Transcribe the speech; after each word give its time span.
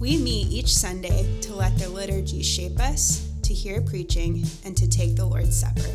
We 0.00 0.16
meet 0.16 0.46
each 0.52 0.72
Sunday 0.72 1.26
to 1.40 1.56
let 1.56 1.76
the 1.76 1.88
liturgy 1.88 2.40
shape 2.40 2.78
us, 2.78 3.28
to 3.42 3.52
hear 3.52 3.80
preaching, 3.80 4.44
and 4.64 4.76
to 4.76 4.88
take 4.88 5.16
the 5.16 5.24
Lord's 5.24 5.58
Supper. 5.58 5.90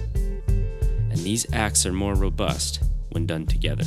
And 0.45 1.17
these 1.19 1.45
acts 1.53 1.85
are 1.85 1.93
more 1.93 2.13
robust 2.13 2.83
when 3.11 3.25
done 3.25 3.45
together. 3.45 3.85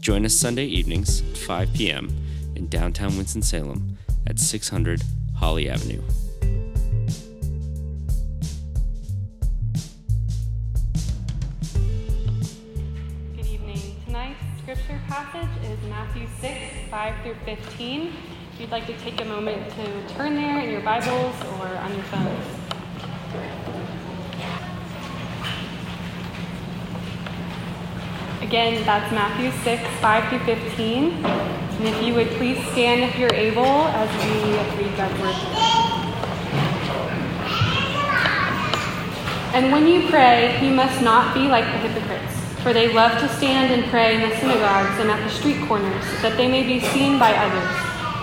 Join 0.00 0.24
us 0.24 0.34
Sunday 0.34 0.64
evenings 0.64 1.20
at 1.30 1.36
5 1.38 1.72
p.m. 1.74 2.10
in 2.56 2.66
downtown 2.66 3.16
Winston-Salem 3.16 3.96
at 4.26 4.40
600 4.40 5.00
Holly 5.36 5.70
Avenue. 5.70 6.02
Good 13.36 13.46
evening. 13.46 13.94
Tonight's 14.06 14.40
scripture 14.60 15.00
passage 15.06 15.70
is 15.70 15.78
Matthew 15.88 16.26
6, 16.40 16.90
5 16.90 17.22
through 17.22 17.36
15. 17.44 18.12
You'd 18.60 18.70
like 18.70 18.86
to 18.88 18.96
take 18.98 19.18
a 19.22 19.24
moment 19.24 19.70
to 19.70 20.14
turn 20.14 20.34
there 20.34 20.60
in 20.60 20.70
your 20.70 20.82
Bibles 20.82 21.34
or 21.54 21.66
on 21.66 21.94
your 21.94 22.02
phones. 22.04 22.44
Again, 28.42 28.84
that's 28.84 29.10
Matthew 29.14 29.50
6, 29.64 29.82
5 30.02 30.28
through 30.28 30.56
15. 30.56 31.24
And 31.24 31.88
if 31.88 32.02
you 32.02 32.12
would 32.12 32.28
please 32.32 32.58
stand 32.72 33.00
if 33.02 33.18
you're 33.18 33.32
able 33.32 33.64
as 33.64 34.10
we 34.26 34.84
read 34.84 34.94
God's 34.94 35.18
word. 35.22 35.34
And 39.54 39.72
when 39.72 39.86
you 39.86 40.06
pray, 40.10 40.62
you 40.62 40.74
must 40.74 41.00
not 41.00 41.32
be 41.32 41.48
like 41.48 41.64
the 41.64 41.88
hypocrites, 41.88 42.34
for 42.62 42.74
they 42.74 42.92
love 42.92 43.18
to 43.20 43.28
stand 43.36 43.72
and 43.72 43.90
pray 43.90 44.16
in 44.16 44.28
the 44.28 44.36
synagogues 44.36 45.00
and 45.00 45.10
at 45.10 45.26
the 45.26 45.30
street 45.34 45.66
corners, 45.66 46.04
that 46.20 46.36
they 46.36 46.46
may 46.46 46.62
be 46.62 46.78
seen 46.78 47.18
by 47.18 47.32
others. 47.32 47.79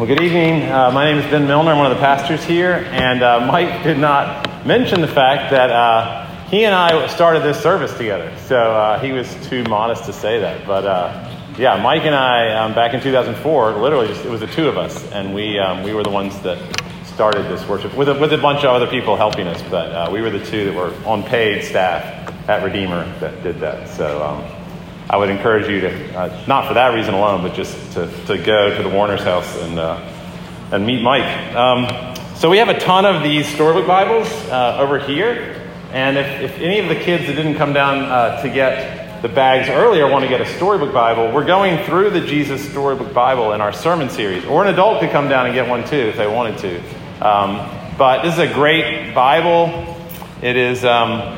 Well, 0.00 0.06
good 0.06 0.22
evening. 0.22 0.62
Uh, 0.62 0.90
my 0.92 1.04
name 1.04 1.18
is 1.18 1.26
Ben 1.26 1.46
Milner. 1.46 1.72
I'm 1.72 1.76
one 1.76 1.92
of 1.92 1.98
the 1.98 2.02
pastors 2.02 2.42
here. 2.42 2.88
And 2.90 3.22
uh, 3.22 3.46
Mike 3.52 3.82
did 3.82 3.98
not 3.98 4.64
mention 4.64 5.02
the 5.02 5.06
fact 5.06 5.50
that 5.50 5.68
uh, 5.68 6.24
he 6.46 6.64
and 6.64 6.74
I 6.74 7.06
started 7.08 7.42
this 7.42 7.62
service 7.62 7.94
together. 7.98 8.34
So 8.46 8.56
uh, 8.56 8.98
he 8.98 9.12
was 9.12 9.28
too 9.48 9.62
modest 9.64 10.04
to 10.06 10.14
say 10.14 10.40
that. 10.40 10.66
But 10.66 10.86
uh, 10.86 11.52
yeah, 11.58 11.76
Mike 11.82 12.04
and 12.04 12.14
I, 12.14 12.50
um, 12.54 12.74
back 12.74 12.94
in 12.94 13.02
2004, 13.02 13.72
literally 13.72 14.08
just, 14.08 14.24
it 14.24 14.30
was 14.30 14.40
the 14.40 14.46
two 14.46 14.68
of 14.68 14.78
us. 14.78 15.04
And 15.12 15.34
we, 15.34 15.58
um, 15.58 15.82
we 15.82 15.92
were 15.92 16.02
the 16.02 16.08
ones 16.08 16.40
that 16.40 16.56
started 17.04 17.42
this 17.50 17.68
worship 17.68 17.94
with 17.94 18.08
a, 18.08 18.18
with 18.18 18.32
a 18.32 18.38
bunch 18.38 18.60
of 18.60 18.70
other 18.70 18.86
people 18.86 19.16
helping 19.16 19.46
us. 19.48 19.60
But 19.68 19.92
uh, 19.92 20.10
we 20.10 20.22
were 20.22 20.30
the 20.30 20.42
two 20.42 20.64
that 20.64 20.74
were 20.74 20.94
on 21.04 21.22
paid 21.24 21.62
staff 21.62 22.48
at 22.48 22.64
Redeemer 22.64 23.04
that 23.18 23.42
did 23.42 23.60
that. 23.60 23.86
So. 23.86 24.22
Um, 24.22 24.59
I 25.10 25.16
would 25.16 25.28
encourage 25.28 25.68
you 25.68 25.80
to, 25.80 26.16
uh, 26.16 26.44
not 26.46 26.68
for 26.68 26.74
that 26.74 26.94
reason 26.94 27.14
alone, 27.14 27.42
but 27.42 27.52
just 27.52 27.74
to, 27.94 28.06
to 28.26 28.38
go 28.38 28.76
to 28.76 28.80
the 28.80 28.88
Warner's 28.88 29.24
house 29.24 29.56
and, 29.56 29.76
uh, 29.76 29.96
and 30.70 30.86
meet 30.86 31.02
Mike. 31.02 31.52
Um, 31.52 32.14
so 32.36 32.48
we 32.48 32.58
have 32.58 32.68
a 32.68 32.78
ton 32.78 33.04
of 33.04 33.24
these 33.24 33.48
storybook 33.48 33.88
Bibles 33.88 34.28
uh, 34.50 34.76
over 34.78 35.00
here. 35.00 35.68
And 35.90 36.16
if, 36.16 36.52
if 36.52 36.58
any 36.60 36.78
of 36.78 36.88
the 36.88 36.94
kids 36.94 37.26
that 37.26 37.34
didn't 37.34 37.56
come 37.56 37.72
down 37.72 38.04
uh, 38.04 38.40
to 38.42 38.48
get 38.48 39.20
the 39.20 39.28
bags 39.28 39.68
earlier 39.68 40.08
want 40.08 40.22
to 40.22 40.28
get 40.28 40.40
a 40.40 40.46
storybook 40.46 40.92
Bible, 40.92 41.32
we're 41.34 41.44
going 41.44 41.84
through 41.86 42.10
the 42.10 42.20
Jesus 42.20 42.64
Storybook 42.70 43.12
Bible 43.12 43.52
in 43.52 43.60
our 43.60 43.72
sermon 43.72 44.10
series. 44.10 44.44
Or 44.44 44.62
an 44.62 44.72
adult 44.72 45.00
could 45.00 45.10
come 45.10 45.28
down 45.28 45.46
and 45.46 45.52
get 45.56 45.68
one 45.68 45.84
too 45.88 45.96
if 45.96 46.16
they 46.16 46.28
wanted 46.28 46.58
to. 46.58 46.78
Um, 47.20 47.96
but 47.98 48.22
this 48.22 48.34
is 48.34 48.38
a 48.38 48.54
great 48.54 49.12
Bible. 49.12 50.06
It 50.40 50.54
is, 50.54 50.84
um, 50.84 51.36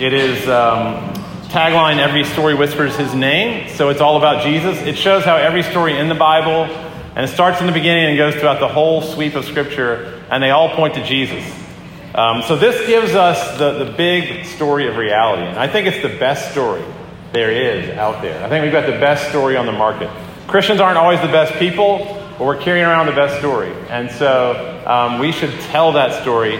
it 0.00 0.12
is, 0.12 0.48
um, 0.48 1.23
tagline 1.54 1.98
every 1.98 2.24
story 2.24 2.52
whispers 2.52 2.96
his 2.96 3.14
name. 3.14 3.68
So 3.68 3.88
it's 3.88 4.00
all 4.00 4.16
about 4.16 4.42
jesus. 4.42 4.76
It 4.80 4.98
shows 4.98 5.24
how 5.24 5.36
every 5.36 5.62
story 5.62 5.96
in 5.96 6.08
the 6.08 6.14
bible 6.16 6.64
and 7.14 7.24
it 7.24 7.28
starts 7.28 7.60
in 7.60 7.68
the 7.68 7.72
beginning 7.72 8.06
and 8.06 8.18
goes 8.18 8.34
throughout 8.34 8.58
the 8.58 8.66
whole 8.66 9.02
sweep 9.02 9.36
of 9.36 9.44
scripture 9.44 10.20
and 10.32 10.42
they 10.42 10.50
all 10.50 10.74
point 10.74 10.94
to 10.94 11.04
jesus. 11.04 11.44
Um, 12.12 12.42
so 12.42 12.56
this 12.56 12.84
gives 12.88 13.14
us 13.14 13.56
the, 13.56 13.84
the 13.84 13.92
big 13.92 14.46
story 14.46 14.88
of 14.88 14.96
reality 14.96 15.44
and 15.44 15.56
i 15.56 15.68
think 15.68 15.86
it's 15.86 16.02
the 16.02 16.18
best 16.18 16.50
story 16.50 16.82
there 17.32 17.52
is 17.52 17.88
out 17.98 18.20
there. 18.20 18.44
I 18.44 18.48
think 18.48 18.64
we've 18.64 18.72
got 18.72 18.86
the 18.86 18.98
best 18.98 19.28
story 19.28 19.56
on 19.56 19.66
the 19.66 19.72
market. 19.72 20.10
Christians 20.48 20.80
aren't 20.80 20.98
always 20.98 21.20
the 21.20 21.28
best 21.28 21.52
people 21.60 22.20
but 22.36 22.46
we're 22.46 22.60
carrying 22.60 22.84
around 22.84 23.06
the 23.06 23.12
best 23.12 23.38
story. 23.38 23.72
And 23.90 24.10
so 24.10 24.82
um, 24.86 25.20
we 25.20 25.30
should 25.30 25.52
tell 25.70 25.92
that 25.92 26.20
story. 26.20 26.58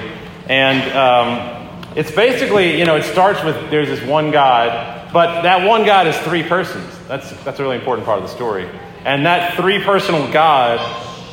And 0.48 0.82
um, 0.92 1.53
it's 1.96 2.10
basically, 2.10 2.78
you 2.78 2.84
know, 2.84 2.96
it 2.96 3.04
starts 3.04 3.42
with 3.44 3.70
there's 3.70 3.88
this 3.88 4.02
one 4.02 4.32
God, 4.32 5.12
but 5.12 5.42
that 5.42 5.66
one 5.66 5.84
God 5.84 6.08
is 6.08 6.16
three 6.18 6.42
persons. 6.42 6.90
That's, 7.06 7.30
that's 7.44 7.60
a 7.60 7.62
really 7.62 7.76
important 7.76 8.04
part 8.04 8.18
of 8.18 8.24
the 8.24 8.34
story. 8.34 8.68
And 9.04 9.26
that 9.26 9.54
three 9.54 9.80
personal 9.82 10.32
God 10.32 10.78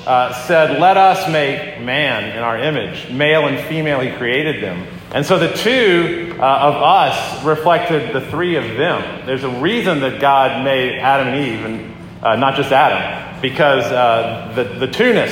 uh, 0.05 0.33
said, 0.45 0.79
Let 0.79 0.97
us 0.97 1.27
make 1.31 1.81
man 1.81 2.35
in 2.35 2.43
our 2.43 2.59
image. 2.59 3.09
Male 3.11 3.47
and 3.47 3.59
female, 3.67 3.99
he 4.01 4.11
created 4.11 4.61
them. 4.61 4.85
And 5.13 5.25
so 5.25 5.39
the 5.39 5.51
two 5.53 6.35
uh, 6.37 6.43
of 6.43 6.75
us 6.75 7.43
reflected 7.43 8.13
the 8.13 8.21
three 8.29 8.55
of 8.55 8.63
them. 8.77 9.25
There's 9.25 9.43
a 9.43 9.49
reason 9.49 9.99
that 10.01 10.21
God 10.21 10.63
made 10.63 10.99
Adam 10.99 11.29
and 11.29 11.45
Eve, 11.45 11.65
and 11.65 11.95
uh, 12.23 12.35
not 12.35 12.55
just 12.55 12.71
Adam, 12.71 13.41
because 13.41 13.85
uh, 13.85 14.51
the, 14.55 14.85
the 14.85 14.87
two-ness 14.87 15.31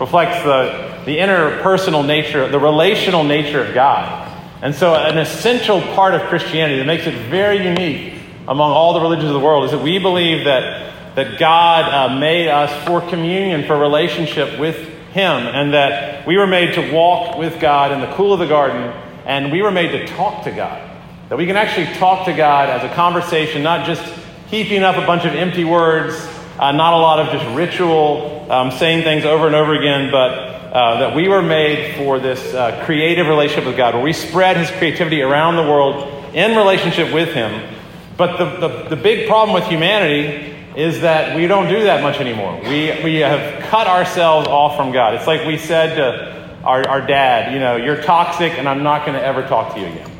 reflects 0.00 0.42
the, 0.42 1.02
the 1.04 1.18
interpersonal 1.18 2.06
nature, 2.06 2.48
the 2.48 2.58
relational 2.58 3.24
nature 3.24 3.62
of 3.62 3.74
God. 3.74 4.29
And 4.62 4.74
so, 4.74 4.94
an 4.94 5.16
essential 5.16 5.80
part 5.80 6.12
of 6.12 6.20
Christianity 6.22 6.78
that 6.78 6.86
makes 6.86 7.06
it 7.06 7.14
very 7.14 7.66
unique 7.66 8.20
among 8.46 8.72
all 8.72 8.92
the 8.92 9.00
religions 9.00 9.28
of 9.28 9.34
the 9.34 9.40
world 9.40 9.64
is 9.64 9.70
that 9.70 9.82
we 9.82 9.98
believe 9.98 10.44
that, 10.44 11.14
that 11.14 11.38
God 11.38 11.84
uh, 11.92 12.18
made 12.18 12.48
us 12.48 12.86
for 12.86 13.00
communion, 13.08 13.66
for 13.66 13.78
relationship 13.78 14.58
with 14.60 14.76
Him, 15.12 15.46
and 15.46 15.72
that 15.72 16.26
we 16.26 16.36
were 16.36 16.46
made 16.46 16.74
to 16.74 16.92
walk 16.92 17.38
with 17.38 17.58
God 17.58 17.92
in 17.92 18.00
the 18.00 18.12
cool 18.14 18.34
of 18.34 18.38
the 18.38 18.46
garden, 18.46 18.92
and 19.24 19.50
we 19.50 19.62
were 19.62 19.70
made 19.70 19.92
to 19.92 20.06
talk 20.08 20.44
to 20.44 20.50
God. 20.50 20.86
That 21.30 21.38
we 21.38 21.46
can 21.46 21.56
actually 21.56 21.86
talk 21.96 22.26
to 22.26 22.32
God 22.34 22.68
as 22.68 22.84
a 22.84 22.94
conversation, 22.94 23.62
not 23.62 23.86
just 23.86 24.02
heaping 24.48 24.82
up 24.82 24.96
a 24.96 25.06
bunch 25.06 25.24
of 25.24 25.34
empty 25.34 25.64
words, 25.64 26.14
uh, 26.58 26.72
not 26.72 26.92
a 26.92 26.98
lot 26.98 27.18
of 27.20 27.32
just 27.32 27.56
ritual, 27.56 28.46
um, 28.50 28.72
saying 28.72 29.04
things 29.04 29.24
over 29.24 29.46
and 29.46 29.56
over 29.56 29.74
again, 29.74 30.10
but 30.10 30.59
uh, 30.72 31.00
that 31.00 31.16
we 31.16 31.28
were 31.28 31.42
made 31.42 31.96
for 31.96 32.20
this 32.20 32.54
uh, 32.54 32.84
creative 32.84 33.26
relationship 33.26 33.66
with 33.66 33.76
God, 33.76 33.94
where 33.94 34.02
we 34.02 34.12
spread 34.12 34.56
His 34.56 34.70
creativity 34.70 35.20
around 35.20 35.56
the 35.56 35.62
world 35.62 36.34
in 36.34 36.56
relationship 36.56 37.12
with 37.12 37.34
Him. 37.34 37.76
But 38.16 38.36
the, 38.36 38.68
the, 38.68 38.88
the 38.90 38.96
big 38.96 39.26
problem 39.26 39.54
with 39.54 39.64
humanity 39.64 40.56
is 40.76 41.00
that 41.00 41.36
we 41.36 41.46
don't 41.46 41.68
do 41.68 41.82
that 41.84 42.02
much 42.02 42.20
anymore. 42.20 42.60
We, 42.62 42.92
we 43.02 43.16
have 43.16 43.64
cut 43.64 43.86
ourselves 43.86 44.46
off 44.46 44.76
from 44.76 44.92
God. 44.92 45.14
It's 45.14 45.26
like 45.26 45.44
we 45.44 45.58
said 45.58 45.96
to 45.96 46.62
our, 46.64 46.86
our 46.88 47.06
dad, 47.06 47.52
you 47.52 47.58
know, 47.58 47.76
you're 47.76 48.00
toxic 48.02 48.52
and 48.52 48.68
I'm 48.68 48.82
not 48.82 49.04
going 49.04 49.18
to 49.18 49.24
ever 49.24 49.42
talk 49.42 49.74
to 49.74 49.80
you 49.80 49.86
again. 49.86 50.10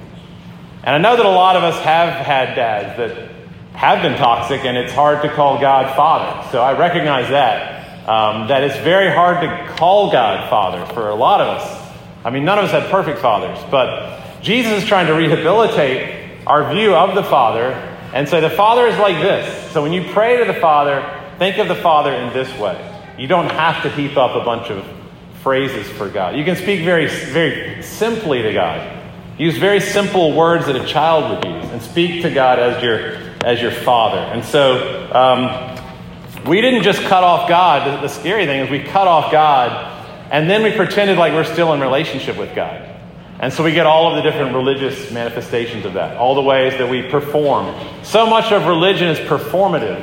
And 0.83 0.97
I 0.97 0.99
know 0.99 1.17
that 1.17 1.27
a 1.27 1.31
lot 1.31 1.57
of 1.57 1.63
us 1.63 1.79
have 1.83 2.25
had 2.25 2.55
dads 2.55 2.97
that 2.97 3.31
have 3.75 4.03
been 4.03 4.19
toxic 4.19 4.65
and 4.65 4.77
it's 4.77 4.93
hard 4.93 5.23
to 5.23 5.29
call 5.29 5.61
God 5.61 5.95
Father. 5.95 6.51
So 6.51 6.61
I 6.61 6.77
recognize 6.77 7.29
that. 7.29 7.80
Um, 8.11 8.49
that 8.49 8.65
it's 8.65 8.77
very 8.79 9.09
hard 9.09 9.41
to 9.41 9.75
call 9.77 10.11
God 10.11 10.51
Father 10.51 10.85
for 10.95 11.11
a 11.11 11.15
lot 11.15 11.41
of 11.41 11.47
us. 11.47 11.93
I 12.25 12.31
mean, 12.31 12.45
none 12.45 12.59
of 12.59 12.65
us 12.65 12.73
had 12.73 12.91
perfect 12.91 13.21
fathers, 13.21 13.57
but 13.71 14.43
Jesus 14.43 14.83
is 14.83 14.89
trying 14.89 15.07
to 15.07 15.13
rehabilitate 15.13 16.45
our 16.45 16.75
view 16.75 16.93
of 16.93 17.15
the 17.15 17.23
Father 17.23 17.71
and 18.13 18.29
say 18.29 18.41
the 18.41 18.51
Father 18.51 18.89
is 18.89 18.99
like 18.99 19.23
this. 19.23 19.71
So 19.71 19.81
when 19.81 19.93
you 19.93 20.11
pray 20.13 20.39
to 20.39 20.53
the 20.53 20.59
Father, 20.59 21.05
think 21.39 21.59
of 21.59 21.69
the 21.69 21.77
Father 21.77 22.13
in 22.13 22.33
this 22.33 22.53
way. 22.59 22.77
You 23.17 23.29
don't 23.29 23.49
have 23.49 23.81
to 23.85 23.91
heap 23.91 24.17
up 24.17 24.35
a 24.35 24.45
bunch 24.45 24.73
of 24.73 24.85
phrases 25.45 25.89
for 25.89 26.09
God. 26.09 26.35
You 26.35 26.45
can 26.45 26.57
speak 26.57 26.85
very, 26.85 27.07
very 27.07 27.81
simply 27.81 28.43
to 28.43 28.53
God. 28.53 29.05
Use 29.39 29.57
very 29.57 29.79
simple 29.79 30.35
words 30.35 30.67
that 30.67 30.75
a 30.75 30.85
child 30.85 31.31
would 31.31 31.45
use 31.45 31.71
and 31.71 31.81
speak 31.81 32.23
to 32.23 32.31
God 32.35 32.59
as 32.59 32.83
your, 32.83 33.15
as 33.45 33.63
your 33.63 33.71
Father. 33.71 34.19
And 34.19 34.45
so 34.45 35.09
um, 35.13 35.80
we 36.47 36.61
didn't 36.61 36.83
just 36.83 37.03
cut 37.03 37.23
off 37.25 37.49
God. 37.49 38.03
The, 38.03 38.09
scary 38.09 38.47
thing 38.47 38.61
is 38.61 38.71
we 38.71 38.83
cut 38.83 39.07
off 39.07 39.31
God 39.31 39.99
and 40.31 40.49
then 40.49 40.63
we 40.63 40.73
pretended 40.73 41.19
like 41.19 41.33
we're 41.33 41.45
still 41.45 41.73
in 41.73 41.81
relationship 41.81 42.37
with 42.37 42.55
God. 42.55 42.87
And 43.41 43.53
so 43.53 43.65
we 43.65 43.73
get 43.73 43.87
all 43.87 44.11
of 44.11 44.17
the 44.17 44.31
different 44.31 44.55
religious 44.55 45.11
manifestations 45.11 45.85
of 45.87 45.95
that, 45.95 46.17
all 46.17 46.35
the 46.35 46.43
ways 46.43 46.75
that 46.75 46.89
we 46.89 47.03
perform. 47.03 47.75
So 48.05 48.27
much 48.27 48.53
of 48.53 48.67
religion 48.67 49.09
is 49.09 49.19
performative, 49.19 50.01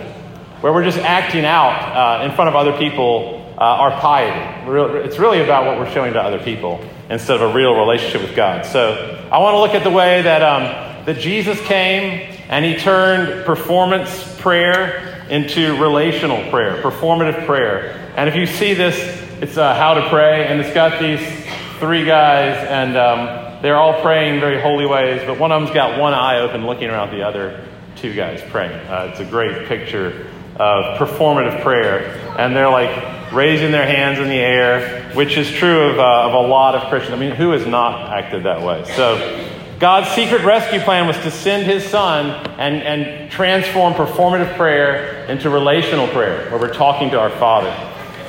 where 0.62 0.74
we're 0.74 0.84
just 0.84 0.98
acting 0.98 1.46
out 1.46 2.22
uh, 2.22 2.26
in 2.26 2.32
front 2.36 2.50
of 2.50 2.56
other 2.56 2.76
people 2.78 3.46
uh, 3.58 3.62
our 3.62 3.92
piety. 4.00 4.70
It's 5.08 5.18
really 5.18 5.42
about 5.42 5.66
what 5.66 5.78
we're 5.78 5.92
showing 5.92 6.14
to 6.14 6.22
other 6.22 6.40
people 6.40 6.84
instead 7.10 7.38
of 7.42 7.52
a 7.52 7.54
real 7.54 7.74
relationship 7.74 8.22
with 8.22 8.36
God. 8.36 8.66
So 8.66 9.20
I 9.32 9.38
want 9.40 9.54
to 9.54 9.60
look 9.60 9.74
at 9.74 9.84
the 9.84 9.96
way 9.96 10.24
that, 10.24 10.42
um, 10.42 11.06
that 11.06 11.20
Jesus 11.20 11.60
came 11.62 12.36
and 12.50 12.66
he 12.66 12.76
turned 12.76 13.46
performance 13.46 14.36
prayer 14.40 15.17
into 15.30 15.80
relational 15.82 16.50
prayer, 16.50 16.82
performative 16.82 17.46
prayer. 17.46 18.14
And 18.16 18.30
if 18.30 18.36
you 18.36 18.46
see 18.46 18.74
this, 18.74 18.96
it's 19.42 19.58
uh, 19.58 19.76
how 19.76 19.94
to 19.94 20.10
pray, 20.10 20.48
and 20.48 20.60
it's 20.60 20.74
got 20.74 21.00
these 21.00 21.20
three 21.80 22.06
guys, 22.06 22.58
and 22.68 22.98
um, 22.98 23.62
they're 23.62 23.78
all 23.78 24.02
praying 24.02 24.40
very 24.40 24.62
holy 24.62 24.86
ways, 24.86 25.22
but 25.26 25.38
one 25.40 25.52
of 25.52 25.62
them's 25.62 25.74
got 25.74 26.00
one 26.00 26.14
eye 26.14 26.40
open 26.40 26.66
looking 26.66 26.90
around 26.90 27.12
the 27.12 27.24
other 27.24 27.64
two 27.96 28.14
guys 28.14 28.42
praying. 28.50 28.80
Uh, 28.88 29.10
it's 29.12 29.20
a 29.20 29.26
great 29.26 29.68
picture 29.68 30.28
of 30.60 30.98
performative 30.98 31.62
prayer. 31.62 32.10
And 32.38 32.56
they're 32.56 32.70
like 32.70 33.32
raising 33.32 33.72
their 33.72 33.86
hands 33.86 34.20
in 34.20 34.28
the 34.28 34.36
air, 34.36 35.12
which 35.14 35.38
is 35.38 35.52
true 35.52 35.92
of, 35.92 36.00
uh, 36.00 36.28
of 36.28 36.34
a 36.34 36.48
lot 36.48 36.76
of 36.76 36.90
Christians. 36.90 37.14
I 37.14 37.20
mean, 37.20 37.32
who 37.32 37.52
has 37.52 37.66
not 37.66 38.10
acted 38.12 38.44
that 38.44 38.62
way? 38.62 38.84
So, 38.96 39.47
God's 39.80 40.10
secret 40.16 40.44
rescue 40.44 40.80
plan 40.80 41.06
was 41.06 41.18
to 41.18 41.30
send 41.30 41.68
his 41.68 41.84
son 41.84 42.32
and, 42.58 42.82
and 42.82 43.30
transform 43.30 43.94
performative 43.94 44.56
prayer 44.58 45.26
into 45.26 45.52
relational 45.52 46.08
prayer, 46.08 46.50
where 46.50 46.60
we're 46.60 46.74
talking 46.74 47.12
to 47.12 47.20
our 47.20 47.30
Father. 47.30 47.72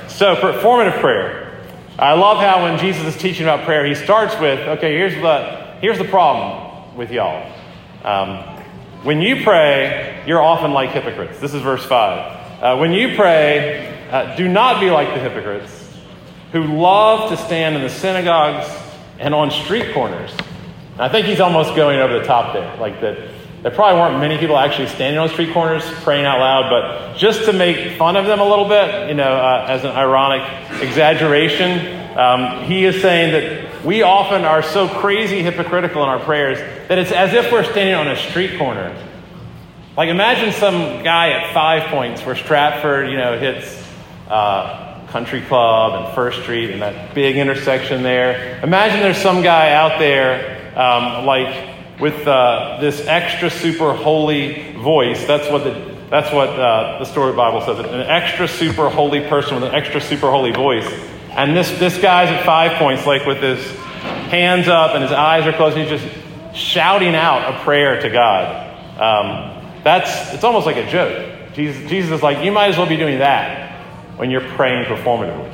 So, 0.08 0.36
performative 0.36 1.00
prayer. 1.00 1.58
I 1.98 2.12
love 2.12 2.38
how 2.38 2.64
when 2.64 2.78
Jesus 2.78 3.14
is 3.14 3.16
teaching 3.16 3.44
about 3.44 3.64
prayer, 3.64 3.86
he 3.86 3.94
starts 3.94 4.38
with, 4.38 4.60
okay, 4.60 4.94
here's 4.94 5.14
the, 5.14 5.78
here's 5.80 5.96
the 5.96 6.04
problem 6.04 6.96
with 6.98 7.10
y'all. 7.10 7.50
Um, 8.04 8.38
when 9.02 9.22
you 9.22 9.42
pray, 9.42 10.22
you're 10.26 10.42
often 10.42 10.72
like 10.72 10.90
hypocrites. 10.90 11.40
This 11.40 11.54
is 11.54 11.62
verse 11.62 11.84
5. 11.84 12.62
Uh, 12.62 12.76
when 12.76 12.92
you 12.92 13.16
pray, 13.16 13.96
uh, 14.10 14.36
do 14.36 14.48
not 14.48 14.80
be 14.80 14.90
like 14.90 15.08
the 15.14 15.20
hypocrites 15.20 15.88
who 16.52 16.64
love 16.64 17.30
to 17.30 17.36
stand 17.38 17.74
in 17.74 17.82
the 17.82 17.90
synagogues 17.90 18.70
and 19.18 19.34
on 19.34 19.50
street 19.50 19.94
corners. 19.94 20.30
And 20.98 21.04
I 21.04 21.08
think 21.08 21.28
he's 21.28 21.38
almost 21.38 21.76
going 21.76 22.00
over 22.00 22.18
the 22.18 22.24
top 22.24 22.54
there. 22.54 22.76
Like 22.76 23.00
that, 23.02 23.30
there 23.62 23.70
probably 23.70 24.00
weren't 24.00 24.18
many 24.18 24.36
people 24.36 24.58
actually 24.58 24.88
standing 24.88 25.16
on 25.16 25.28
street 25.28 25.52
corners 25.52 25.84
praying 26.02 26.26
out 26.26 26.40
loud, 26.40 26.68
but 26.70 27.16
just 27.16 27.44
to 27.44 27.52
make 27.52 27.96
fun 27.96 28.16
of 28.16 28.26
them 28.26 28.40
a 28.40 28.44
little 28.44 28.68
bit, 28.68 29.08
you 29.08 29.14
know, 29.14 29.30
uh, 29.32 29.66
as 29.68 29.84
an 29.84 29.92
ironic 29.92 30.42
exaggeration, 30.82 32.18
um, 32.18 32.64
he 32.64 32.84
is 32.84 33.00
saying 33.00 33.30
that 33.30 33.84
we 33.84 34.02
often 34.02 34.44
are 34.44 34.60
so 34.60 34.88
crazy 34.88 35.40
hypocritical 35.40 36.02
in 36.02 36.08
our 36.08 36.18
prayers 36.18 36.58
that 36.88 36.98
it's 36.98 37.12
as 37.12 37.32
if 37.32 37.52
we're 37.52 37.62
standing 37.62 37.94
on 37.94 38.08
a 38.08 38.16
street 38.16 38.58
corner. 38.58 38.92
Like 39.96 40.08
imagine 40.08 40.52
some 40.52 41.04
guy 41.04 41.30
at 41.30 41.54
Five 41.54 41.90
Points 41.90 42.26
where 42.26 42.34
Stratford, 42.34 43.08
you 43.08 43.16
know, 43.16 43.38
hits 43.38 43.84
uh, 44.28 45.06
Country 45.10 45.42
Club 45.42 46.06
and 46.06 46.14
First 46.16 46.42
Street 46.42 46.70
and 46.70 46.82
that 46.82 47.14
big 47.14 47.36
intersection 47.36 48.02
there. 48.02 48.60
Imagine 48.64 48.98
there's 48.98 49.16
some 49.16 49.42
guy 49.42 49.70
out 49.70 50.00
there 50.00 50.57
um, 50.76 51.26
like 51.26 52.00
with 52.00 52.26
uh, 52.26 52.78
this 52.80 53.06
extra 53.06 53.50
super 53.50 53.92
holy 53.92 54.72
voice. 54.74 55.24
That's 55.26 55.50
what 55.50 55.64
the 55.64 55.96
that's 56.10 56.32
what 56.32 56.48
uh, 56.48 56.98
the 56.98 57.04
story 57.04 57.34
Bible 57.34 57.60
says. 57.60 57.78
An 57.78 58.00
extra 58.00 58.48
super 58.48 58.88
holy 58.88 59.20
person 59.28 59.56
with 59.56 59.64
an 59.64 59.74
extra 59.74 60.00
super 60.00 60.30
holy 60.30 60.52
voice. 60.52 60.86
And 61.30 61.56
this 61.56 61.70
this 61.78 61.98
guy's 62.00 62.30
at 62.30 62.44
Five 62.44 62.78
Points, 62.78 63.06
like 63.06 63.26
with 63.26 63.38
his 63.38 63.64
hands 64.30 64.68
up 64.68 64.92
and 64.92 65.02
his 65.02 65.12
eyes 65.12 65.46
are 65.46 65.52
closed. 65.52 65.76
He's 65.76 65.88
just 65.88 66.06
shouting 66.54 67.14
out 67.14 67.54
a 67.54 67.64
prayer 67.64 68.00
to 68.00 68.10
God. 68.10 68.64
Um, 68.98 69.82
that's 69.84 70.34
it's 70.34 70.44
almost 70.44 70.66
like 70.66 70.76
a 70.76 70.90
joke. 70.90 71.54
Jesus, 71.54 71.90
Jesus 71.90 72.10
is 72.12 72.22
like, 72.22 72.44
you 72.44 72.52
might 72.52 72.68
as 72.68 72.76
well 72.76 72.86
be 72.86 72.96
doing 72.96 73.18
that 73.18 73.84
when 74.16 74.30
you're 74.30 74.48
praying 74.56 74.84
performatively. 74.84 75.52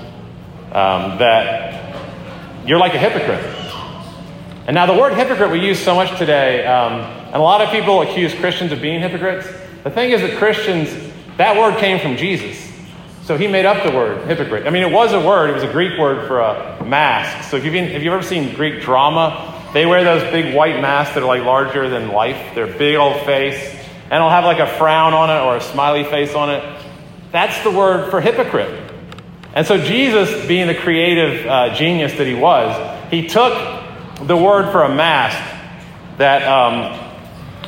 Um, 0.75 1.19
that 1.19 2.67
you're 2.67 2.79
like 2.79 2.95
a 2.95 2.99
hypocrite. 2.99 3.54
And 4.67 4.75
now, 4.75 4.87
the 4.87 4.95
word 4.95 5.13
hypocrite 5.13 5.51
we 5.51 5.61
use 5.61 5.79
so 5.79 5.95
much 5.95 6.17
today, 6.19 6.65
um, 6.65 7.01
and 7.01 7.35
a 7.35 7.39
lot 7.39 7.61
of 7.61 7.69
people 7.69 8.01
accuse 8.01 8.35
Christians 8.35 8.73
of 8.73 8.81
being 8.81 9.01
hypocrites. 9.01 9.47
The 9.83 9.91
thing 9.91 10.13
is 10.13 10.23
that 10.23 10.39
Christians, 10.39 10.89
that 11.37 11.59
word 11.59 11.79
came 11.79 12.01
from 12.01 12.17
Jesus. 12.17 12.59
So 13.25 13.37
he 13.37 13.47
made 13.47 13.67
up 13.67 13.83
the 13.83 13.95
word 13.95 14.27
hypocrite. 14.27 14.67
I 14.67 14.71
mean, 14.71 14.83
it 14.83 14.91
was 14.91 15.13
a 15.13 15.21
word, 15.21 15.51
it 15.51 15.53
was 15.53 15.63
a 15.63 15.71
Greek 15.71 15.99
word 15.99 16.27
for 16.27 16.41
a 16.41 16.83
mask. 16.85 17.51
So 17.51 17.59
if 17.59 17.65
you've, 17.67 17.75
if 17.75 18.03
you've 18.03 18.15
ever 18.15 18.23
seen 18.23 18.55
Greek 18.55 18.81
drama, 18.81 19.63
they 19.75 19.85
wear 19.85 20.03
those 20.03 20.23
big 20.33 20.55
white 20.55 20.81
masks 20.81 21.15
that 21.15 21.23
are 21.23 21.27
like 21.27 21.43
larger 21.43 21.91
than 21.91 22.09
life. 22.09 22.55
They're 22.55 22.67
big 22.67 22.97
old 22.97 23.21
face, 23.27 23.59
and 24.05 24.13
it'll 24.15 24.31
have 24.31 24.45
like 24.45 24.61
a 24.61 24.79
frown 24.79 25.13
on 25.13 25.29
it 25.29 25.43
or 25.45 25.57
a 25.57 25.61
smiley 25.61 26.05
face 26.05 26.35
on 26.35 26.49
it. 26.49 26.83
That's 27.33 27.63
the 27.65 27.71
word 27.71 28.11
for 28.11 28.23
hypocrite. 28.23 28.93
And 29.53 29.67
so 29.67 29.77
Jesus, 29.77 30.47
being 30.47 30.69
the 30.69 30.75
creative 30.75 31.47
uh, 31.47 31.75
genius 31.75 32.15
that 32.15 32.27
he 32.27 32.35
was, 32.35 33.11
he 33.11 33.29
took 33.29 33.84
the 34.23 34.37
word 34.37 34.71
for 34.73 34.83
a 34.83 34.95
mask 34.95 35.39
that 36.19 36.43
um, 36.43 36.99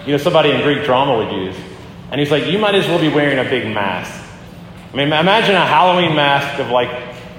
you 0.05 0.13
know 0.13 0.19
somebody 0.19 0.51
in 0.51 0.63
Greek 0.63 0.85
drama 0.85 1.17
would 1.19 1.33
use, 1.33 1.57
and 2.11 2.21
he's 2.21 2.31
like, 2.31 2.47
you 2.47 2.59
might 2.59 2.75
as 2.75 2.87
well 2.87 2.99
be 2.99 3.09
wearing 3.09 3.39
a 3.39 3.49
big 3.49 3.73
mask. 3.73 4.13
I 4.93 4.97
mean, 4.97 5.09
imagine 5.09 5.55
a 5.55 5.67
Halloween 5.67 6.15
mask 6.15 6.61
of 6.61 6.71
like 6.71 6.91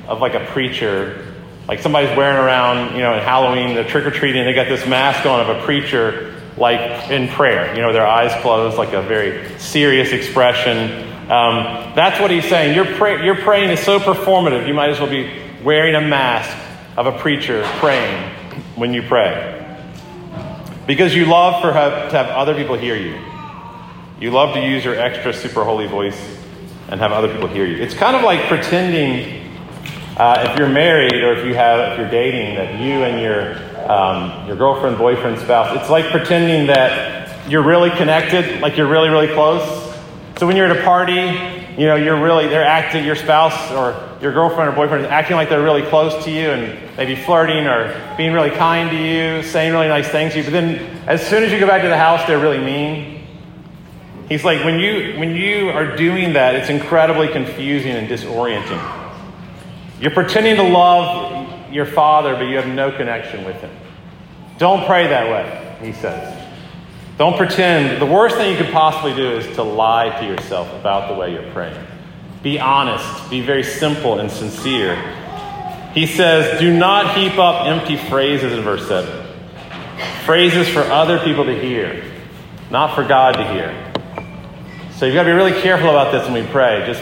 of 0.07 0.21
like 0.21 0.33
a 0.35 0.45
preacher, 0.45 1.33
like 1.67 1.79
somebody's 1.79 2.15
wearing 2.15 2.37
around, 2.37 2.95
you 2.95 3.01
know, 3.01 3.13
in 3.13 3.19
Halloween, 3.19 3.75
they're 3.75 3.87
trick 3.87 4.05
or 4.05 4.11
treating, 4.11 4.45
they 4.45 4.53
got 4.53 4.67
this 4.67 4.85
mask 4.87 5.25
on 5.25 5.41
of 5.41 5.49
a 5.49 5.61
preacher, 5.63 6.33
like 6.57 7.11
in 7.11 7.27
prayer, 7.27 7.75
you 7.75 7.81
know, 7.81 7.91
their 7.91 8.07
eyes 8.07 8.31
closed, 8.41 8.77
like 8.77 8.93
a 8.93 9.01
very 9.01 9.47
serious 9.59 10.11
expression. 10.11 11.03
Um, 11.29 11.93
that's 11.93 12.21
what 12.21 12.31
he's 12.31 12.47
saying. 12.47 12.73
Your, 12.73 12.85
pray- 12.85 13.25
your 13.25 13.35
praying 13.35 13.69
is 13.69 13.81
so 13.81 13.99
performative, 13.99 14.65
you 14.65 14.73
might 14.73 14.89
as 14.89 14.99
well 14.99 15.09
be 15.09 15.29
wearing 15.61 15.95
a 15.95 16.01
mask 16.01 16.55
of 16.95 17.05
a 17.05 17.11
preacher 17.11 17.63
praying 17.79 18.36
when 18.77 18.93
you 18.93 19.01
pray. 19.01 19.53
Because 20.85 21.13
you 21.13 21.25
love 21.25 21.61
for 21.61 21.73
have, 21.73 22.11
to 22.11 22.17
have 22.17 22.27
other 22.27 22.55
people 22.55 22.77
hear 22.77 22.95
you. 22.95 23.19
You 24.19 24.31
love 24.31 24.53
to 24.53 24.61
use 24.61 24.85
your 24.85 24.95
extra 24.95 25.33
super 25.33 25.63
holy 25.63 25.87
voice 25.87 26.17
and 26.87 26.99
have 27.01 27.11
other 27.11 27.27
people 27.27 27.47
hear 27.47 27.65
you. 27.65 27.75
It's 27.77 27.93
kind 27.93 28.15
of 28.15 28.23
like 28.23 28.47
pretending 28.47 29.51
uh, 30.15 30.47
if 30.49 30.57
you're 30.57 30.69
married 30.69 31.15
or 31.15 31.33
if 31.33 31.45
you 31.45 31.53
have 31.55 31.91
if 31.91 31.99
you're 31.99 32.09
dating 32.09 32.55
that 32.55 32.79
you 32.79 33.03
and 33.03 33.21
your 33.21 33.91
um, 33.91 34.47
your 34.47 34.55
girlfriend, 34.55 34.97
boyfriend, 34.97 35.39
spouse. 35.39 35.77
It's 35.79 35.89
like 35.89 36.05
pretending 36.11 36.67
that 36.67 37.49
you're 37.49 37.63
really 37.63 37.89
connected, 37.91 38.61
like 38.61 38.77
you're 38.77 38.87
really 38.87 39.09
really 39.09 39.33
close. 39.33 39.65
So 40.37 40.47
when 40.47 40.55
you're 40.55 40.69
at 40.69 40.77
a 40.77 40.83
party 40.83 41.56
you 41.77 41.85
know, 41.85 41.95
you're 41.95 42.19
really, 42.19 42.47
they're 42.47 42.65
acting, 42.65 43.05
your 43.05 43.15
spouse 43.15 43.71
or 43.71 44.17
your 44.19 44.33
girlfriend 44.33 44.69
or 44.69 44.75
boyfriend 44.75 45.05
is 45.05 45.11
acting 45.11 45.35
like 45.35 45.47
they're 45.47 45.61
really 45.61 45.83
close 45.83 46.25
to 46.25 46.31
you 46.31 46.49
and 46.49 46.97
maybe 46.97 47.15
flirting 47.15 47.67
or 47.67 48.15
being 48.17 48.33
really 48.33 48.49
kind 48.49 48.89
to 48.89 48.97
you, 48.97 49.43
saying 49.43 49.71
really 49.71 49.87
nice 49.87 50.07
things 50.07 50.33
to 50.33 50.39
you. 50.39 50.43
But 50.43 50.53
then 50.53 50.75
as 51.07 51.25
soon 51.25 51.43
as 51.43 51.51
you 51.51 51.59
go 51.59 51.67
back 51.67 51.83
to 51.83 51.87
the 51.87 51.97
house, 51.97 52.25
they're 52.25 52.39
really 52.39 52.59
mean. 52.59 53.27
He's 54.27 54.43
like, 54.43 54.65
when 54.65 54.79
you, 54.79 55.19
when 55.19 55.35
you 55.35 55.69
are 55.69 55.95
doing 55.95 56.33
that, 56.33 56.55
it's 56.55 56.69
incredibly 56.69 57.27
confusing 57.27 57.91
and 57.91 58.09
disorienting. 58.09 58.81
You're 60.01 60.11
pretending 60.11 60.55
to 60.55 60.63
love 60.63 61.71
your 61.71 61.85
father, 61.85 62.33
but 62.33 62.43
you 62.43 62.57
have 62.57 62.67
no 62.67 62.91
connection 62.91 63.45
with 63.45 63.55
him. 63.57 63.71
Don't 64.57 64.85
pray 64.87 65.07
that 65.07 65.29
way, 65.29 65.85
he 65.85 65.93
says. 65.93 66.46
Don't 67.17 67.35
pretend. 67.35 67.99
The 67.99 68.05
worst 68.05 68.35
thing 68.35 68.51
you 68.51 68.63
could 68.63 68.71
possibly 68.71 69.15
do 69.15 69.37
is 69.37 69.55
to 69.55 69.63
lie 69.63 70.09
to 70.19 70.25
yourself 70.25 70.71
about 70.73 71.09
the 71.09 71.15
way 71.15 71.33
you're 71.33 71.51
praying. 71.51 71.75
Be 72.43 72.59
honest, 72.59 73.29
be 73.31 73.41
very 73.41 73.63
simple 73.63 74.19
and 74.19 74.29
sincere. 74.29 74.95
He 75.95 76.05
says, 76.05 76.59
Do 76.59 76.71
not 76.77 77.17
heap 77.17 77.39
up 77.39 77.65
empty 77.65 77.97
phrases 77.97 78.53
in 78.53 78.61
verse 78.61 78.87
7. 78.87 79.25
Phrases 80.25 80.69
for 80.69 80.81
other 80.81 81.17
people 81.17 81.45
to 81.45 81.59
hear, 81.59 82.03
not 82.69 82.93
for 82.93 83.03
God 83.03 83.31
to 83.31 83.51
hear. 83.51 83.73
So 84.91 85.07
you've 85.07 85.15
got 85.15 85.23
to 85.23 85.29
be 85.29 85.33
really 85.33 85.59
careful 85.59 85.89
about 85.89 86.11
this 86.11 86.23
when 86.29 86.43
we 86.45 86.51
pray. 86.51 86.83
Just 86.85 87.01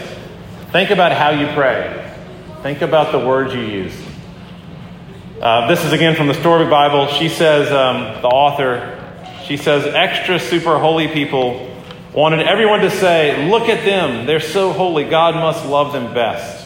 think 0.72 0.92
about 0.92 1.12
how 1.12 1.32
you 1.32 1.48
pray, 1.54 2.16
think 2.64 2.82
about 2.82 3.12
the 3.12 3.20
words 3.20 3.54
you 3.54 3.60
use. 3.60 3.94
Uh, 5.42 5.68
this 5.68 5.84
is 5.84 5.92
again 5.92 6.16
from 6.16 6.28
the 6.28 6.34
Storybook 6.34 6.72
Bible. 6.72 7.08
She 7.08 7.28
says, 7.28 7.70
um, 7.70 8.22
the 8.22 8.30
author, 8.30 8.95
she 9.48 9.58
says, 9.58 9.86
extra 9.86 10.40
super 10.40 10.80
holy 10.80 11.08
people 11.08 11.72
wanted 12.14 12.48
everyone 12.48 12.80
to 12.80 12.90
say, 12.90 13.50
Look 13.50 13.70
at 13.70 13.86
them. 13.86 14.26
They're 14.26 14.40
so 14.40 14.74
holy. 14.74 15.04
God 15.04 15.36
must 15.36 15.66
love 15.66 15.94
them 15.94 16.14
best. 16.14 16.66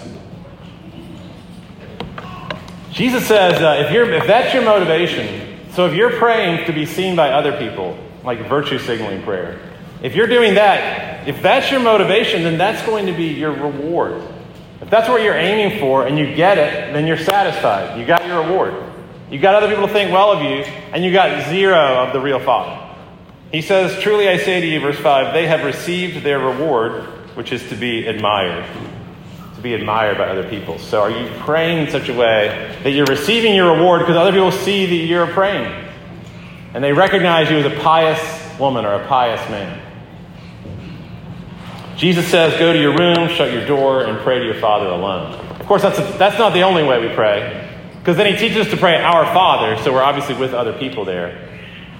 Jesus 2.91 3.25
says, 3.25 3.61
uh, 3.61 3.85
if, 3.85 3.93
you're, 3.93 4.11
if 4.11 4.27
that's 4.27 4.53
your 4.53 4.63
motivation, 4.63 5.57
so 5.71 5.87
if 5.87 5.93
you're 5.93 6.17
praying 6.17 6.65
to 6.65 6.73
be 6.73 6.85
seen 6.85 7.15
by 7.15 7.29
other 7.29 7.57
people, 7.57 7.97
like 8.25 8.39
virtue 8.49 8.77
signaling 8.77 9.23
prayer, 9.23 9.57
if 10.01 10.15
you're 10.15 10.27
doing 10.27 10.55
that, 10.55 11.25
if 11.27 11.41
that's 11.41 11.71
your 11.71 11.79
motivation, 11.79 12.43
then 12.43 12.57
that's 12.57 12.85
going 12.85 13.05
to 13.05 13.13
be 13.13 13.27
your 13.27 13.51
reward. 13.51 14.21
If 14.81 14.89
that's 14.89 15.07
what 15.07 15.21
you're 15.21 15.37
aiming 15.37 15.79
for 15.79 16.07
and 16.07 16.17
you 16.17 16.35
get 16.35 16.57
it, 16.57 16.93
then 16.93 17.07
you're 17.07 17.17
satisfied. 17.17 17.97
You 17.97 18.05
got 18.05 18.25
your 18.25 18.43
reward. 18.43 18.88
You 19.29 19.39
got 19.39 19.55
other 19.55 19.67
people 19.67 19.87
to 19.87 19.93
think 19.93 20.11
well 20.11 20.31
of 20.31 20.41
you, 20.41 20.63
and 20.91 21.03
you 21.03 21.11
got 21.11 21.49
zero 21.49 22.03
of 22.03 22.13
the 22.13 22.19
real 22.19 22.39
Father. 22.39 22.89
He 23.51 23.61
says, 23.61 24.01
Truly 24.01 24.27
I 24.27 24.37
say 24.37 24.61
to 24.61 24.67
you, 24.67 24.79
verse 24.79 24.97
5, 24.97 25.33
they 25.33 25.47
have 25.47 25.63
received 25.63 26.23
their 26.23 26.39
reward, 26.39 27.03
which 27.35 27.51
is 27.51 27.67
to 27.69 27.75
be 27.75 28.07
admired. 28.07 28.65
To 29.55 29.61
be 29.61 29.73
admired 29.73 30.17
by 30.17 30.29
other 30.29 30.47
people. 30.49 30.79
So 30.79 31.01
are 31.01 31.11
you 31.11 31.29
praying 31.39 31.85
in 31.85 31.91
such 31.91 32.09
a 32.09 32.13
way 32.13 32.75
that 32.83 32.91
you're 32.91 33.05
receiving 33.05 33.55
your 33.55 33.75
reward 33.75 34.01
because 34.01 34.15
other 34.15 34.31
people 34.31 34.51
see 34.51 34.85
that 34.85 35.05
you're 35.05 35.27
praying? 35.27 35.87
And 36.73 36.83
they 36.83 36.93
recognize 36.93 37.49
you 37.49 37.57
as 37.57 37.65
a 37.65 37.79
pious 37.81 38.19
woman 38.59 38.85
or 38.85 38.93
a 38.93 39.07
pious 39.07 39.47
man. 39.49 39.81
Jesus 41.97 42.27
says, 42.27 42.57
Go 42.57 42.71
to 42.71 42.79
your 42.79 42.95
room, 42.97 43.27
shut 43.29 43.51
your 43.51 43.65
door, 43.65 44.05
and 44.05 44.17
pray 44.19 44.39
to 44.39 44.45
your 44.45 44.55
Father 44.55 44.87
alone. 44.87 45.33
Of 45.59 45.65
course, 45.65 45.81
that's, 45.81 45.99
a, 45.99 46.17
that's 46.17 46.39
not 46.39 46.53
the 46.53 46.61
only 46.61 46.83
way 46.83 47.05
we 47.05 47.13
pray, 47.13 47.68
because 47.99 48.17
then 48.17 48.33
he 48.33 48.39
teaches 48.39 48.65
us 48.65 48.71
to 48.71 48.77
pray 48.77 48.95
Our 48.95 49.25
Father, 49.25 49.81
so 49.83 49.93
we're 49.93 50.01
obviously 50.01 50.35
with 50.35 50.53
other 50.53 50.73
people 50.73 51.05
there. 51.05 51.47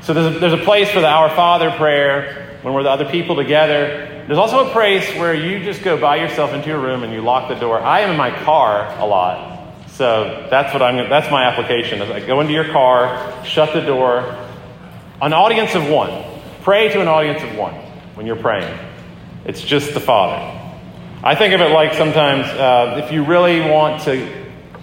So 0.01 0.13
there's 0.13 0.35
a, 0.35 0.39
there's 0.39 0.53
a 0.53 0.63
place 0.63 0.89
for 0.89 1.01
the 1.01 1.07
Our 1.07 1.29
Father 1.29 1.71
prayer 1.71 2.57
when 2.61 2.73
we're 2.73 2.83
the 2.83 2.89
other 2.89 3.05
people 3.05 3.35
together. 3.35 4.23
There's 4.25 4.39
also 4.39 4.67
a 4.67 4.71
place 4.71 5.07
where 5.15 5.33
you 5.33 5.63
just 5.63 5.83
go 5.83 5.99
by 5.99 6.17
yourself 6.17 6.53
into 6.53 6.69
your 6.69 6.79
room 6.79 7.03
and 7.03 7.11
you 7.11 7.21
lock 7.21 7.49
the 7.49 7.55
door. 7.55 7.79
I 7.79 8.01
am 8.01 8.11
in 8.11 8.17
my 8.17 8.31
car 8.43 8.87
a 8.97 9.05
lot, 9.05 9.75
so 9.89 10.47
that's 10.49 10.71
what 10.73 10.81
I'm. 10.81 11.09
That's 11.09 11.29
my 11.29 11.43
application. 11.43 12.01
Is 12.01 12.09
I 12.09 12.25
go 12.25 12.39
into 12.39 12.53
your 12.53 12.69
car, 12.71 13.43
shut 13.43 13.73
the 13.73 13.81
door. 13.81 14.21
An 15.21 15.33
audience 15.33 15.75
of 15.75 15.89
one. 15.89 16.23
Pray 16.61 16.87
to 16.89 17.01
an 17.01 17.07
audience 17.07 17.43
of 17.43 17.55
one 17.57 17.73
when 18.15 18.25
you're 18.25 18.37
praying. 18.37 18.77
It's 19.45 19.61
just 19.61 19.93
the 19.93 19.99
Father. 19.99 20.55
I 21.21 21.35
think 21.35 21.53
of 21.53 21.59
it 21.59 21.71
like 21.71 21.95
sometimes 21.95 22.47
uh, 22.47 23.01
if 23.03 23.11
you 23.11 23.25
really 23.25 23.59
want 23.59 24.03
to 24.03 24.38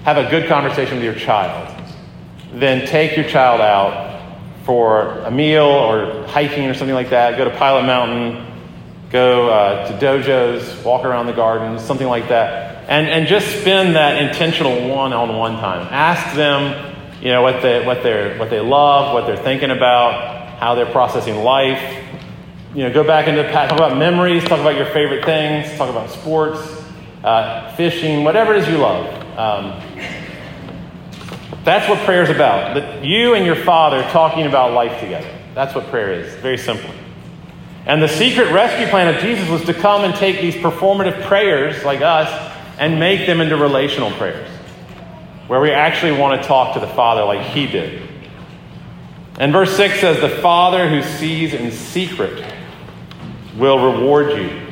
have 0.07 0.19
a 0.19 0.31
good 0.31 0.49
conversation 0.49 0.95
with 0.95 1.05
your 1.05 1.17
child, 1.17 1.69
then 2.53 2.87
take 2.87 3.17
your 3.17 3.29
child 3.29 3.61
out 3.61 4.23
for 4.65 5.19
a 5.23 5.31
meal 5.33 5.65
or 5.65 6.25
hiking 6.29 6.67
or 6.67 6.75
something 6.75 6.95
like 6.95 7.11
that. 7.11 7.37
Go 7.37 7.45
to 7.45 7.51
Pilot 7.51 7.83
Mountain, 7.87 8.47
go 9.11 9.51
uh, 9.51 9.89
to 9.89 9.99
dojos, 9.99 10.85
walk 10.85 11.05
around 11.05 11.27
the 11.27 11.33
gardens, 11.33 11.83
something 11.83 12.07
like 12.07 12.29
that. 12.29 12.89
And, 12.89 13.09
and 13.09 13.27
just 13.27 13.61
spend 13.61 13.97
that 13.97 14.23
intentional 14.23 14.89
one 14.89 15.13
on 15.13 15.37
one 15.37 15.57
time. 15.57 15.89
Ask 15.91 16.37
them 16.37 16.95
you 17.21 17.33
know, 17.33 17.43
what 17.43 17.63
they, 17.63 17.85
what, 17.85 18.05
they're, 18.05 18.39
what 18.39 18.49
they 18.49 18.61
love, 18.61 19.13
what 19.13 19.27
they're 19.27 19.37
thinking 19.37 19.73
about, 19.73 20.61
how 20.61 20.77
they're 20.77 20.87
processing 20.87 21.43
life 21.43 22.05
you 22.77 22.83
know, 22.83 22.93
go 22.93 23.03
back 23.03 23.27
into 23.27 23.43
talk 23.51 23.73
about 23.73 23.97
memories, 23.97 24.45
talk 24.45 24.61
about 24.61 24.77
your 24.77 24.85
favorite 24.85 25.25
things, 25.25 25.75
talk 25.79 25.89
about 25.89 26.11
sports, 26.11 26.61
uh, 27.25 27.75
fishing, 27.75 28.23
whatever 28.23 28.53
it 28.53 28.63
is 28.63 28.69
you 28.69 28.77
love. 28.77 29.26
Um, 29.37 29.81
that's 31.63 31.89
what 31.89 31.99
prayer 32.05 32.23
is 32.23 32.31
about. 32.31 32.75
That 32.75 33.05
you 33.05 33.35
and 33.35 33.45
your 33.45 33.57
Father 33.57 34.03
talking 34.11 34.47
about 34.47 34.73
life 34.73 35.01
together. 35.01 35.29
That's 35.55 35.75
what 35.75 35.89
prayer 35.89 36.13
is, 36.13 36.33
very 36.37 36.59
simply. 36.59 36.95
And 37.87 38.03
the 38.03 38.09
secret 38.09 38.53
rescue 38.53 38.87
plan 38.87 39.15
of 39.15 39.21
Jesus 39.21 39.49
was 39.49 39.65
to 39.65 39.75
come 39.75 40.05
and 40.05 40.15
take 40.15 40.41
these 40.41 40.55
performative 40.55 41.23
prayers 41.25 41.85
like 41.85 42.03
us 42.03 42.29
and 42.79 42.99
make 42.99 43.27
them 43.27 43.41
into 43.41 43.57
relational 43.57 44.11
prayers, 44.13 44.49
where 45.49 45.61
we 45.61 45.71
actually 45.71 46.13
want 46.19 46.41
to 46.41 46.49
talk 46.49 46.75
to 46.75 46.81
the 46.81 46.89
Father 46.89 47.25
like 47.25 47.47
He 47.49 47.67
did. 47.67 48.09
And 49.39 49.53
verse 49.53 49.77
6 49.77 50.01
says, 50.01 50.21
The 50.21 50.41
Father 50.41 50.89
who 50.89 51.03
sees 51.03 51.53
in 51.53 51.71
secret 51.71 52.45
will 53.57 53.93
reward 53.93 54.39
you. 54.39 54.63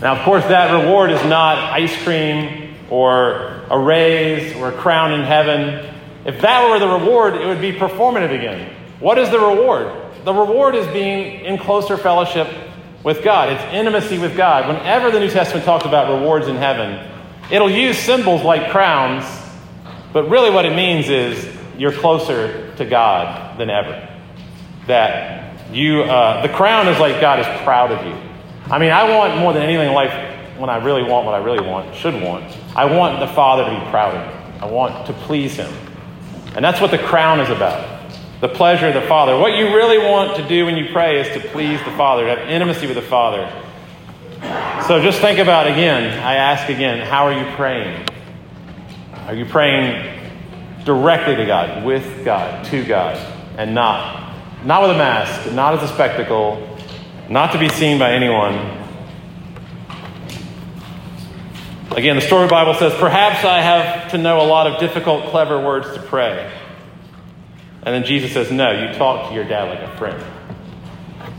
Now, 0.00 0.16
of 0.16 0.22
course, 0.24 0.44
that 0.44 0.72
reward 0.72 1.10
is 1.10 1.22
not 1.24 1.58
ice 1.58 1.96
cream 2.02 2.63
or 2.94 3.64
a 3.70 3.76
raise 3.76 4.54
or 4.54 4.68
a 4.68 4.72
crown 4.72 5.12
in 5.12 5.22
heaven. 5.22 5.92
If 6.24 6.40
that 6.42 6.70
were 6.70 6.78
the 6.78 6.86
reward, 6.86 7.34
it 7.34 7.44
would 7.44 7.60
be 7.60 7.72
performative 7.72 8.32
again. 8.32 8.72
What 9.00 9.18
is 9.18 9.30
the 9.30 9.40
reward? 9.40 9.92
The 10.24 10.32
reward 10.32 10.76
is 10.76 10.86
being 10.92 11.44
in 11.44 11.58
closer 11.58 11.96
fellowship 11.96 12.46
with 13.02 13.24
God. 13.24 13.50
It's 13.50 13.74
intimacy 13.74 14.18
with 14.18 14.36
God. 14.36 14.68
Whenever 14.68 15.10
the 15.10 15.18
New 15.18 15.28
Testament 15.28 15.66
talks 15.66 15.84
about 15.84 16.20
rewards 16.20 16.46
in 16.46 16.54
heaven, 16.54 17.04
it'll 17.50 17.68
use 17.68 17.98
symbols 17.98 18.44
like 18.44 18.70
crowns, 18.70 19.24
but 20.12 20.30
really 20.30 20.50
what 20.50 20.64
it 20.64 20.76
means 20.76 21.08
is 21.08 21.52
you're 21.76 21.92
closer 21.92 22.72
to 22.76 22.84
God 22.84 23.58
than 23.58 23.70
ever. 23.70 24.08
That 24.86 25.72
you, 25.72 26.02
uh, 26.02 26.42
the 26.46 26.48
crown 26.48 26.86
is 26.86 27.00
like 27.00 27.20
God 27.20 27.40
is 27.40 27.62
proud 27.64 27.90
of 27.90 28.06
you. 28.06 28.14
I 28.72 28.78
mean, 28.78 28.92
I 28.92 29.18
want 29.18 29.36
more 29.36 29.52
than 29.52 29.62
anything 29.62 29.88
in 29.88 29.94
life 29.94 30.33
when 30.58 30.70
I 30.70 30.76
really 30.76 31.02
want 31.02 31.26
what 31.26 31.34
I 31.34 31.38
really 31.38 31.66
want, 31.66 31.94
should 31.94 32.14
want. 32.14 32.44
I 32.76 32.84
want 32.84 33.20
the 33.20 33.26
Father 33.28 33.64
to 33.64 33.70
be 33.70 33.90
proud 33.90 34.14
of 34.14 34.26
me. 34.26 34.60
I 34.60 34.66
want 34.66 35.06
to 35.06 35.12
please 35.12 35.56
Him. 35.56 35.72
And 36.54 36.64
that's 36.64 36.80
what 36.80 36.90
the 36.90 36.98
crown 36.98 37.40
is 37.40 37.50
about 37.50 37.92
the 38.40 38.48
pleasure 38.48 38.88
of 38.88 38.94
the 38.94 39.08
Father. 39.08 39.38
What 39.38 39.56
you 39.56 39.74
really 39.74 39.96
want 39.96 40.36
to 40.36 40.46
do 40.46 40.66
when 40.66 40.76
you 40.76 40.92
pray 40.92 41.18
is 41.18 41.28
to 41.40 41.48
please 41.48 41.78
the 41.84 41.92
Father, 41.92 42.24
to 42.24 42.36
have 42.36 42.48
intimacy 42.50 42.86
with 42.86 42.96
the 42.96 43.02
Father. 43.02 43.50
So 44.86 45.00
just 45.00 45.20
think 45.20 45.38
about 45.38 45.66
again, 45.66 46.18
I 46.18 46.34
ask 46.34 46.68
again, 46.68 47.06
how 47.06 47.26
are 47.26 47.32
you 47.32 47.54
praying? 47.54 48.06
Are 49.26 49.34
you 49.34 49.46
praying 49.46 50.20
directly 50.84 51.36
to 51.36 51.46
God, 51.46 51.86
with 51.86 52.24
God, 52.24 52.66
to 52.66 52.84
God, 52.84 53.16
and 53.56 53.74
not 53.74 54.24
not 54.64 54.80
with 54.80 54.92
a 54.92 54.98
mask, 54.98 55.52
not 55.52 55.74
as 55.74 55.90
a 55.90 55.92
spectacle, 55.92 56.78
not 57.28 57.52
to 57.52 57.58
be 57.58 57.68
seen 57.68 57.98
by 57.98 58.12
anyone. 58.12 58.54
Again, 61.96 62.16
the 62.16 62.22
story 62.22 62.48
Bible 62.48 62.74
says, 62.74 62.92
Perhaps 62.94 63.44
I 63.44 63.60
have 63.60 64.10
to 64.10 64.18
know 64.18 64.40
a 64.40 64.46
lot 64.46 64.66
of 64.66 64.80
difficult, 64.80 65.30
clever 65.30 65.64
words 65.64 65.86
to 65.94 66.02
pray. 66.02 66.52
And 67.84 67.94
then 67.94 68.04
Jesus 68.04 68.32
says, 68.32 68.50
No, 68.50 68.72
you 68.72 68.92
talk 68.98 69.28
to 69.28 69.34
your 69.34 69.44
dad 69.44 69.68
like 69.68 69.78
a 69.78 69.96
friend. 69.96 70.22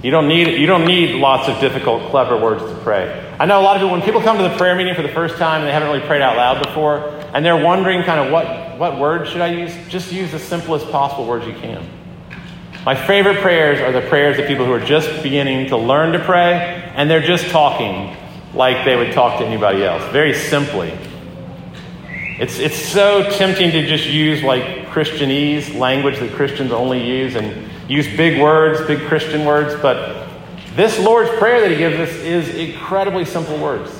You 0.01 0.11
don't 0.11 0.29
need 0.29 0.47
you 0.59 0.65
don't 0.65 0.85
need 0.85 1.15
lots 1.15 1.49
of 1.49 1.59
difficult, 1.59 2.09
clever 2.09 2.37
words 2.37 2.61
to 2.61 2.75
pray. 2.83 3.35
I 3.37 3.45
know 3.45 3.59
a 3.59 3.63
lot 3.63 3.75
of 3.75 3.81
people 3.81 3.91
when 3.91 4.01
people 4.01 4.21
come 4.21 4.37
to 4.37 4.43
the 4.43 4.55
prayer 4.55 4.75
meeting 4.75 4.95
for 4.95 5.01
the 5.01 5.09
first 5.09 5.35
time 5.35 5.61
and 5.61 5.67
they 5.67 5.73
haven't 5.73 5.89
really 5.89 6.05
prayed 6.07 6.21
out 6.21 6.37
loud 6.37 6.63
before, 6.63 6.99
and 7.33 7.45
they're 7.45 7.61
wondering 7.61 8.03
kind 8.03 8.19
of 8.19 8.31
what 8.31 8.79
what 8.79 8.97
words 8.97 9.31
should 9.31 9.41
I 9.41 9.47
use? 9.47 9.75
Just 9.89 10.13
use 10.13 10.31
the 10.31 10.39
simplest 10.39 10.89
possible 10.89 11.25
words 11.25 11.45
you 11.45 11.53
can. 11.53 11.85
My 12.85 12.95
favorite 12.95 13.39
prayers 13.39 13.81
are 13.81 13.91
the 13.91 14.07
prayers 14.07 14.39
of 14.39 14.47
people 14.47 14.65
who 14.65 14.71
are 14.71 14.79
just 14.79 15.21
beginning 15.21 15.67
to 15.67 15.77
learn 15.77 16.13
to 16.13 16.19
pray 16.19 16.91
and 16.95 17.09
they're 17.09 17.19
just 17.19 17.47
talking 17.47 18.15
like 18.55 18.85
they 18.85 18.95
would 18.95 19.11
talk 19.13 19.39
to 19.39 19.45
anybody 19.45 19.83
else, 19.83 20.03
very 20.11 20.33
simply. 20.33 20.97
It's, 22.39 22.59
it's 22.59 22.77
so 22.77 23.29
tempting 23.31 23.71
to 23.71 23.85
just 23.87 24.07
use 24.07 24.41
like 24.43 24.87
Christianese 24.87 25.77
language 25.77 26.19
that 26.19 26.31
Christians 26.33 26.71
only 26.71 27.05
use 27.05 27.35
and 27.35 27.69
use 27.89 28.07
big 28.17 28.41
words, 28.41 28.85
big 28.87 28.99
Christian 29.07 29.45
words, 29.45 29.79
but 29.81 30.27
this 30.75 30.99
Lord's 30.99 31.29
Prayer 31.37 31.61
that 31.61 31.71
He 31.71 31.77
gives 31.77 31.97
us 31.97 32.15
is 32.17 32.49
incredibly 32.55 33.25
simple 33.25 33.57
words. 33.57 33.91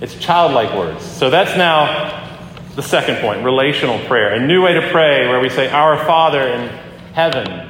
It's 0.00 0.14
childlike 0.14 0.76
words. 0.76 1.04
So 1.04 1.30
that's 1.30 1.56
now 1.56 2.26
the 2.74 2.82
second 2.82 3.16
point 3.16 3.44
relational 3.44 3.98
prayer. 4.06 4.34
A 4.34 4.46
new 4.46 4.62
way 4.62 4.74
to 4.74 4.90
pray 4.90 5.28
where 5.28 5.40
we 5.40 5.48
say, 5.48 5.68
Our 5.68 5.96
Father 6.04 6.42
in 6.42 6.68
heaven 7.12 7.68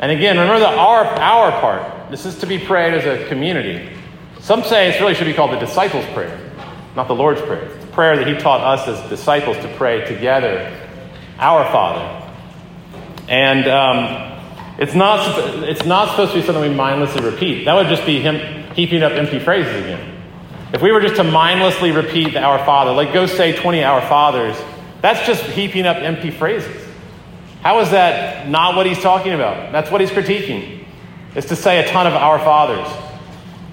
and 0.00 0.12
again, 0.12 0.38
remember 0.38 0.60
the 0.60 0.68
our, 0.68 1.04
our 1.04 1.60
part. 1.60 2.10
This 2.10 2.24
is 2.24 2.38
to 2.38 2.46
be 2.46 2.58
prayed 2.58 2.94
as 2.94 3.04
a 3.04 3.26
community. 3.28 3.90
Some 4.48 4.64
say 4.64 4.88
it 4.88 4.98
really 4.98 5.12
should 5.12 5.26
be 5.26 5.34
called 5.34 5.50
the 5.50 5.58
disciples' 5.58 6.06
prayer, 6.14 6.40
not 6.96 7.06
the 7.06 7.14
Lord's 7.14 7.42
prayer. 7.42 7.64
It's 7.64 7.84
the 7.84 7.92
prayer 7.92 8.16
that 8.16 8.26
He 8.26 8.32
taught 8.32 8.62
us 8.62 8.88
as 8.88 9.10
disciples 9.10 9.58
to 9.58 9.68
pray 9.76 10.06
together, 10.06 10.74
our 11.38 11.70
Father. 11.70 12.32
And 13.28 13.68
um, 13.68 14.40
It's 14.78 14.94
not, 14.94 15.38
it's 15.68 15.84
not 15.84 16.08
supposed 16.08 16.32
to 16.32 16.40
be 16.40 16.46
something 16.46 16.62
we 16.62 16.74
mindlessly 16.74 17.20
repeat. 17.20 17.66
That 17.66 17.74
would 17.74 17.88
just 17.88 18.06
be 18.06 18.20
him 18.20 18.72
heaping 18.72 19.02
up 19.02 19.12
empty 19.12 19.38
phrases 19.38 19.84
again. 19.84 20.18
If 20.72 20.80
we 20.80 20.92
were 20.92 21.02
just 21.02 21.16
to 21.16 21.24
mindlessly 21.24 21.92
repeat 21.92 22.32
the 22.32 22.40
Our 22.40 22.64
Father, 22.64 22.92
like 22.92 23.12
go 23.12 23.26
say 23.26 23.54
20 23.54 23.84
Our 23.84 24.00
Fathers, 24.00 24.56
that's 25.02 25.26
just 25.26 25.42
heaping 25.44 25.84
up 25.84 25.98
empty 25.98 26.30
phrases. 26.30 26.86
How 27.60 27.80
is 27.80 27.90
that 27.90 28.48
not 28.48 28.76
what 28.76 28.86
he's 28.86 29.02
talking 29.02 29.34
about? 29.34 29.72
That's 29.72 29.90
what 29.90 30.00
he's 30.00 30.08
critiquing, 30.08 30.86
is 31.34 31.44
to 31.44 31.54
say 31.54 31.84
a 31.84 31.88
ton 31.90 32.06
of 32.06 32.14
Our 32.14 32.38
Fathers. 32.38 33.07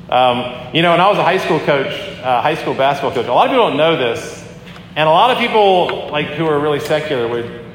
Um, 0.09 0.73
you 0.73 0.81
know, 0.81 0.91
when 0.91 1.01
I 1.01 1.09
was 1.09 1.17
a 1.17 1.23
high 1.23 1.39
school 1.39 1.59
coach, 1.59 1.87
uh, 2.19 2.41
high 2.41 2.55
school 2.55 2.75
basketball 2.75 3.11
coach, 3.11 3.25
a 3.25 3.33
lot 3.33 3.47
of 3.47 3.51
people 3.51 3.69
don't 3.69 3.77
know 3.77 3.97
this, 3.97 4.47
and 4.95 5.09
a 5.09 5.11
lot 5.11 5.31
of 5.31 5.37
people 5.39 6.09
like 6.09 6.27
who 6.27 6.45
are 6.45 6.59
really 6.59 6.79
secular 6.79 7.27
would 7.27 7.65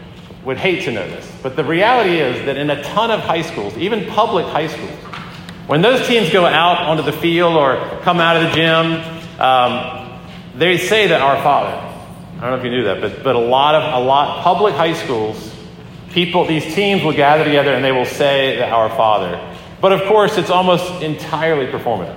would 0.45 0.57
hate 0.57 0.85
to 0.85 0.93
know 0.93 1.07
this. 1.09 1.31
But 1.43 1.57
the 1.57 1.65
reality 1.65 2.19
is 2.19 2.47
that 2.47 2.57
in 2.57 2.71
a 2.71 2.83
ton 2.83 3.11
of 3.11 3.21
high 3.21 3.43
schools, 3.43 3.77
even 3.77 4.07
public 4.07 4.47
high 4.47 4.69
schools, 4.69 4.91
when 5.67 5.83
those 5.83 6.07
teams 6.07 6.31
go 6.31 6.47
out 6.47 6.79
onto 6.79 7.03
the 7.03 7.13
field 7.13 7.55
or 7.55 7.77
come 8.03 8.21
out 8.21 8.37
of 8.37 8.43
the 8.45 8.51
gym, 8.51 9.41
um, 9.41 10.21
they 10.57 10.79
say 10.79 11.09
that 11.09 11.21
Our 11.21 11.43
Father. 11.43 11.77
I 12.39 12.41
don't 12.41 12.51
know 12.51 12.57
if 12.57 12.65
you 12.65 12.71
knew 12.71 12.85
that, 12.85 13.01
but, 13.01 13.23
but 13.23 13.37
a 13.37 13.41
lot 13.41 13.75
of 13.75 14.03
a 14.03 14.05
lot 14.05 14.43
public 14.43 14.75
high 14.75 14.95
schools, 14.95 15.55
people, 16.11 16.47
these 16.47 16.75
teams 16.75 17.03
will 17.03 17.13
gather 17.13 17.45
together 17.45 17.73
and 17.73 17.85
they 17.85 17.93
will 17.93 18.07
say 18.07 18.57
that 18.57 18.73
Our 18.73 18.89
Father. 18.89 19.50
But 19.81 19.93
of 19.93 20.03
course, 20.09 20.37
it's 20.37 20.51
almost 20.51 21.03
entirely 21.03 21.67
performative. 21.67 22.17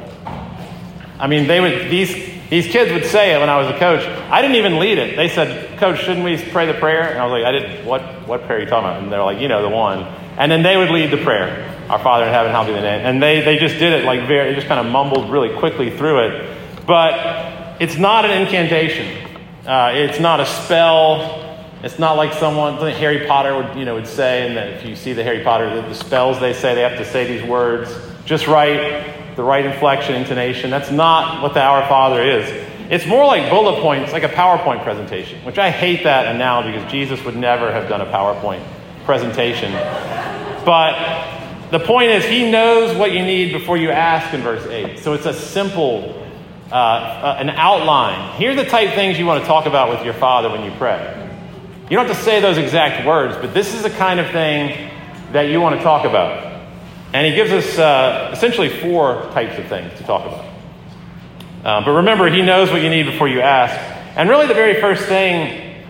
I 1.19 1.27
mean, 1.27 1.47
they 1.47 1.61
would 1.61 1.89
these 1.89 2.13
these 2.49 2.67
kids 2.67 2.91
would 2.91 3.05
say 3.05 3.33
it 3.33 3.39
when 3.39 3.49
I 3.49 3.57
was 3.57 3.67
a 3.67 3.79
coach. 3.79 4.05
I 4.29 4.41
didn't 4.41 4.57
even 4.57 4.77
lead 4.79 4.97
it. 4.97 5.15
They 5.15 5.29
said, 5.29 5.79
"Coach, 5.79 5.99
shouldn't 6.01 6.25
we 6.25 6.37
pray 6.51 6.65
the 6.65 6.73
prayer?" 6.73 7.09
And 7.09 7.19
I 7.19 7.25
was 7.25 7.31
like, 7.31 7.45
"I 7.45 7.51
didn't, 7.51 7.85
What 7.85 8.01
what 8.27 8.45
prayer 8.45 8.59
are 8.59 8.61
you 8.61 8.67
talking 8.67 8.89
about?" 8.89 9.01
And 9.01 9.11
they're 9.11 9.23
like, 9.23 9.39
"You 9.39 9.47
know, 9.47 9.61
the 9.61 9.69
one." 9.69 10.05
And 10.37 10.51
then 10.51 10.63
they 10.63 10.75
would 10.75 10.89
lead 10.89 11.11
the 11.11 11.23
prayer, 11.23 11.73
"Our 11.89 11.99
Father 11.99 12.25
in 12.25 12.33
heaven, 12.33 12.51
hallowed 12.51 12.67
be 12.67 12.73
the 12.73 12.81
name." 12.81 13.05
And 13.05 13.23
they 13.23 13.41
they 13.41 13.57
just 13.57 13.79
did 13.79 13.93
it 13.93 14.05
like 14.05 14.27
very. 14.27 14.49
They 14.49 14.55
just 14.55 14.67
kind 14.67 14.85
of 14.85 14.91
mumbled 14.91 15.31
really 15.31 15.57
quickly 15.57 15.89
through 15.89 16.27
it. 16.27 16.49
But 16.85 17.77
it's 17.79 17.97
not 17.97 18.25
an 18.25 18.31
incantation. 18.31 19.07
Uh, 19.65 19.91
it's 19.93 20.19
not 20.19 20.41
a 20.41 20.45
spell. 20.45 21.42
It's 21.83 21.99
not 21.99 22.13
like 22.13 22.33
someone 22.33 22.77
Harry 22.77 23.27
Potter 23.27 23.55
would 23.55 23.77
you 23.77 23.85
know 23.85 23.95
would 23.95 24.07
say, 24.07 24.47
and 24.47 24.55
that 24.55 24.69
if 24.69 24.85
you 24.85 24.95
see 24.95 25.13
the 25.13 25.23
Harry 25.23 25.43
Potter, 25.43 25.75
the, 25.75 25.87
the 25.89 25.95
spells 25.95 26.39
they 26.39 26.53
say, 26.53 26.73
they 26.73 26.81
have 26.81 26.97
to 26.97 27.05
say 27.05 27.27
these 27.27 27.47
words 27.47 27.93
just 28.25 28.47
right 28.47 29.13
the 29.35 29.43
right 29.43 29.65
inflection, 29.65 30.15
intonation. 30.15 30.69
That's 30.69 30.91
not 30.91 31.41
what 31.41 31.53
the 31.53 31.61
Our 31.61 31.87
Father 31.87 32.21
is. 32.21 32.49
It's 32.89 33.05
more 33.05 33.25
like 33.25 33.49
bullet 33.49 33.81
points, 33.81 34.11
like 34.11 34.23
a 34.23 34.29
PowerPoint 34.29 34.83
presentation, 34.83 35.43
which 35.45 35.57
I 35.57 35.71
hate 35.71 36.03
that 36.03 36.33
analogy 36.33 36.71
because 36.71 36.91
Jesus 36.91 37.23
would 37.23 37.35
never 37.35 37.71
have 37.71 37.89
done 37.89 38.01
a 38.01 38.05
PowerPoint 38.05 38.63
presentation. 39.05 39.71
But 40.65 41.69
the 41.71 41.79
point 41.79 42.11
is, 42.11 42.25
He 42.25 42.51
knows 42.51 42.95
what 42.95 43.11
you 43.11 43.23
need 43.23 43.53
before 43.53 43.77
you 43.77 43.89
ask 43.89 44.33
in 44.33 44.41
verse 44.41 44.65
8. 44.65 44.99
So 44.99 45.13
it's 45.13 45.25
a 45.25 45.33
simple, 45.33 46.23
uh, 46.71 46.75
uh, 46.75 47.37
an 47.39 47.49
outline. 47.49 48.37
Here 48.37 48.51
are 48.51 48.55
the 48.55 48.65
type 48.65 48.93
things 48.93 49.17
you 49.17 49.25
want 49.25 49.41
to 49.41 49.47
talk 49.47 49.65
about 49.65 49.89
with 49.89 50.05
your 50.05 50.13
Father 50.13 50.49
when 50.49 50.63
you 50.63 50.71
pray. 50.77 51.22
You 51.89 51.97
don't 51.97 52.07
have 52.07 52.17
to 52.17 52.23
say 52.23 52.39
those 52.39 52.57
exact 52.57 53.05
words, 53.05 53.35
but 53.37 53.53
this 53.53 53.73
is 53.73 53.83
the 53.83 53.89
kind 53.89 54.19
of 54.19 54.31
thing 54.31 54.89
that 55.33 55.49
you 55.49 55.59
want 55.59 55.75
to 55.77 55.83
talk 55.83 56.05
about. 56.05 56.61
And 57.13 57.27
he 57.27 57.35
gives 57.35 57.51
us 57.51 57.77
uh, 57.77 58.31
essentially 58.33 58.69
four 58.69 59.21
types 59.33 59.59
of 59.59 59.67
things 59.67 59.95
to 59.97 60.03
talk 60.03 60.25
about. 60.25 60.45
Uh, 61.63 61.85
but 61.85 61.91
remember, 61.91 62.29
he 62.29 62.41
knows 62.41 62.71
what 62.71 62.81
you 62.81 62.89
need 62.89 63.03
before 63.03 63.27
you 63.27 63.41
ask. 63.41 63.75
And 64.17 64.29
really, 64.29 64.47
the 64.47 64.53
very 64.53 64.79
first 64.79 65.05
thing 65.05 65.83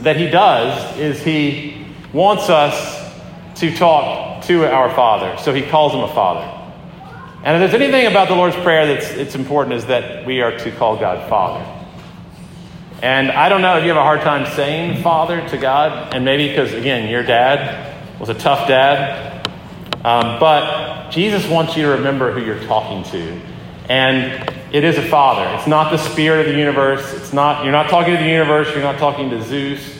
that 0.00 0.16
he 0.16 0.28
does 0.28 0.98
is 0.98 1.22
he 1.22 1.86
wants 2.12 2.48
us 2.48 3.12
to 3.56 3.74
talk 3.76 4.42
to 4.44 4.64
our 4.64 4.92
Father. 4.94 5.36
So 5.42 5.52
he 5.52 5.62
calls 5.62 5.92
him 5.92 6.00
a 6.00 6.14
Father. 6.14 6.56
And 7.44 7.62
if 7.62 7.70
there's 7.70 7.82
anything 7.82 8.06
about 8.06 8.28
the 8.28 8.34
Lord's 8.34 8.56
Prayer 8.56 8.86
that's 8.86 9.10
it's 9.10 9.34
important 9.34 9.76
is 9.76 9.86
that 9.86 10.26
we 10.26 10.40
are 10.40 10.56
to 10.58 10.70
call 10.72 10.96
God 10.96 11.28
Father. 11.28 11.79
And 13.02 13.30
I 13.30 13.48
don't 13.48 13.62
know 13.62 13.78
if 13.78 13.84
you 13.84 13.88
have 13.88 13.96
a 13.96 14.02
hard 14.02 14.20
time 14.20 14.44
saying 14.54 15.02
Father 15.02 15.46
to 15.48 15.56
God, 15.56 16.14
and 16.14 16.22
maybe 16.22 16.48
because, 16.48 16.74
again, 16.74 17.08
your 17.08 17.22
dad 17.22 18.20
was 18.20 18.28
a 18.28 18.34
tough 18.34 18.68
dad, 18.68 19.46
um, 20.04 20.38
but 20.38 21.10
Jesus 21.10 21.48
wants 21.48 21.76
you 21.76 21.84
to 21.84 21.88
remember 21.92 22.30
who 22.30 22.44
you're 22.44 22.62
talking 22.64 23.02
to. 23.12 23.40
And 23.88 24.50
it 24.74 24.84
is 24.84 24.98
a 24.98 25.02
father. 25.08 25.48
It's 25.56 25.66
not 25.66 25.90
the 25.90 25.96
spirit 25.96 26.46
of 26.46 26.52
the 26.52 26.58
universe. 26.58 27.14
It's 27.14 27.32
not, 27.32 27.64
you're 27.64 27.72
not 27.72 27.88
talking 27.88 28.14
to 28.14 28.22
the 28.22 28.28
universe. 28.28 28.68
You're 28.68 28.82
not 28.82 28.98
talking 28.98 29.30
to 29.30 29.42
Zeus 29.42 29.96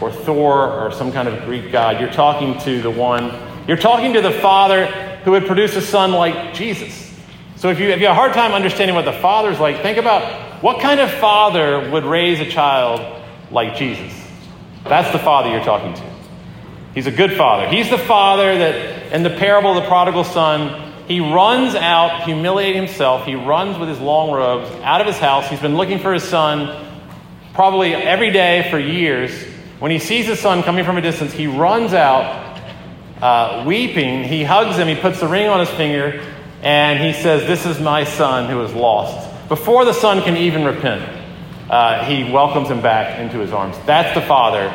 or 0.00 0.10
Thor 0.10 0.72
or 0.72 0.90
some 0.90 1.12
kind 1.12 1.28
of 1.28 1.44
Greek 1.44 1.70
god. 1.70 2.00
You're 2.00 2.10
talking 2.10 2.58
to 2.60 2.80
the 2.80 2.90
one, 2.90 3.32
you're 3.68 3.76
talking 3.76 4.14
to 4.14 4.22
the 4.22 4.32
father 4.32 4.86
who 5.24 5.32
would 5.32 5.46
produce 5.46 5.76
a 5.76 5.82
son 5.82 6.12
like 6.12 6.54
Jesus. 6.54 7.14
So 7.56 7.68
if 7.68 7.78
you, 7.78 7.90
if 7.90 8.00
you 8.00 8.06
have 8.06 8.16
a 8.16 8.18
hard 8.18 8.32
time 8.32 8.52
understanding 8.52 8.96
what 8.96 9.04
the 9.04 9.12
father's 9.12 9.60
like, 9.60 9.82
think 9.82 9.98
about 9.98 10.47
what 10.60 10.80
kind 10.80 11.00
of 11.00 11.10
father 11.12 11.90
would 11.90 12.04
raise 12.04 12.40
a 12.40 12.50
child 12.50 13.22
like 13.50 13.76
Jesus? 13.76 14.12
That's 14.84 15.12
the 15.12 15.18
father 15.18 15.50
you're 15.50 15.64
talking 15.64 15.94
to. 15.94 16.02
He's 16.94 17.06
a 17.06 17.12
good 17.12 17.34
father. 17.34 17.68
He's 17.68 17.90
the 17.90 17.98
father 17.98 18.58
that, 18.58 19.12
in 19.12 19.22
the 19.22 19.30
parable 19.30 19.76
of 19.76 19.82
the 19.82 19.88
prodigal 19.88 20.24
son, 20.24 20.94
he 21.06 21.20
runs 21.20 21.74
out, 21.74 22.24
humiliating 22.24 22.82
himself. 22.82 23.24
He 23.24 23.34
runs 23.34 23.78
with 23.78 23.88
his 23.88 24.00
long 24.00 24.30
robes 24.30 24.70
out 24.82 25.00
of 25.00 25.06
his 25.06 25.16
house. 25.16 25.48
He's 25.48 25.60
been 25.60 25.76
looking 25.76 26.00
for 26.00 26.12
his 26.12 26.24
son 26.24 26.86
probably 27.54 27.94
every 27.94 28.30
day 28.30 28.68
for 28.70 28.78
years. 28.78 29.30
When 29.78 29.90
he 29.90 30.00
sees 30.00 30.26
his 30.26 30.40
son 30.40 30.62
coming 30.62 30.84
from 30.84 30.96
a 30.96 31.00
distance, 31.00 31.32
he 31.32 31.46
runs 31.46 31.94
out, 31.94 32.60
uh, 33.22 33.64
weeping. 33.66 34.24
He 34.24 34.44
hugs 34.44 34.76
him. 34.76 34.88
He 34.88 34.96
puts 34.96 35.20
the 35.20 35.28
ring 35.28 35.48
on 35.48 35.60
his 35.60 35.70
finger, 35.70 36.24
and 36.62 36.98
he 36.98 37.20
says, 37.20 37.46
This 37.46 37.64
is 37.64 37.80
my 37.80 38.04
son 38.04 38.50
who 38.50 38.62
is 38.62 38.74
lost. 38.74 39.27
Before 39.48 39.84
the 39.84 39.94
son 39.94 40.22
can 40.22 40.36
even 40.36 40.64
repent, 40.64 41.02
uh, 41.70 42.04
he 42.04 42.30
welcomes 42.30 42.68
him 42.68 42.80
back 42.80 43.18
into 43.18 43.38
his 43.38 43.52
arms. 43.52 43.76
That's 43.86 44.14
the 44.14 44.26
father 44.26 44.68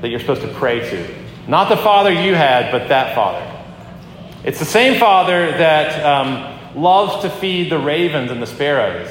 that 0.00 0.08
you're 0.08 0.20
supposed 0.20 0.42
to 0.42 0.52
pray 0.54 0.80
to. 0.90 1.14
Not 1.48 1.68
the 1.68 1.76
father 1.76 2.12
you 2.12 2.34
had, 2.34 2.70
but 2.72 2.88
that 2.88 3.14
father. 3.14 3.48
It's 4.44 4.58
the 4.58 4.64
same 4.64 4.98
father 4.98 5.52
that 5.52 6.04
um, 6.04 6.80
loves 6.80 7.22
to 7.22 7.30
feed 7.30 7.70
the 7.70 7.78
ravens 7.78 8.30
and 8.30 8.42
the 8.42 8.46
sparrows. 8.46 9.08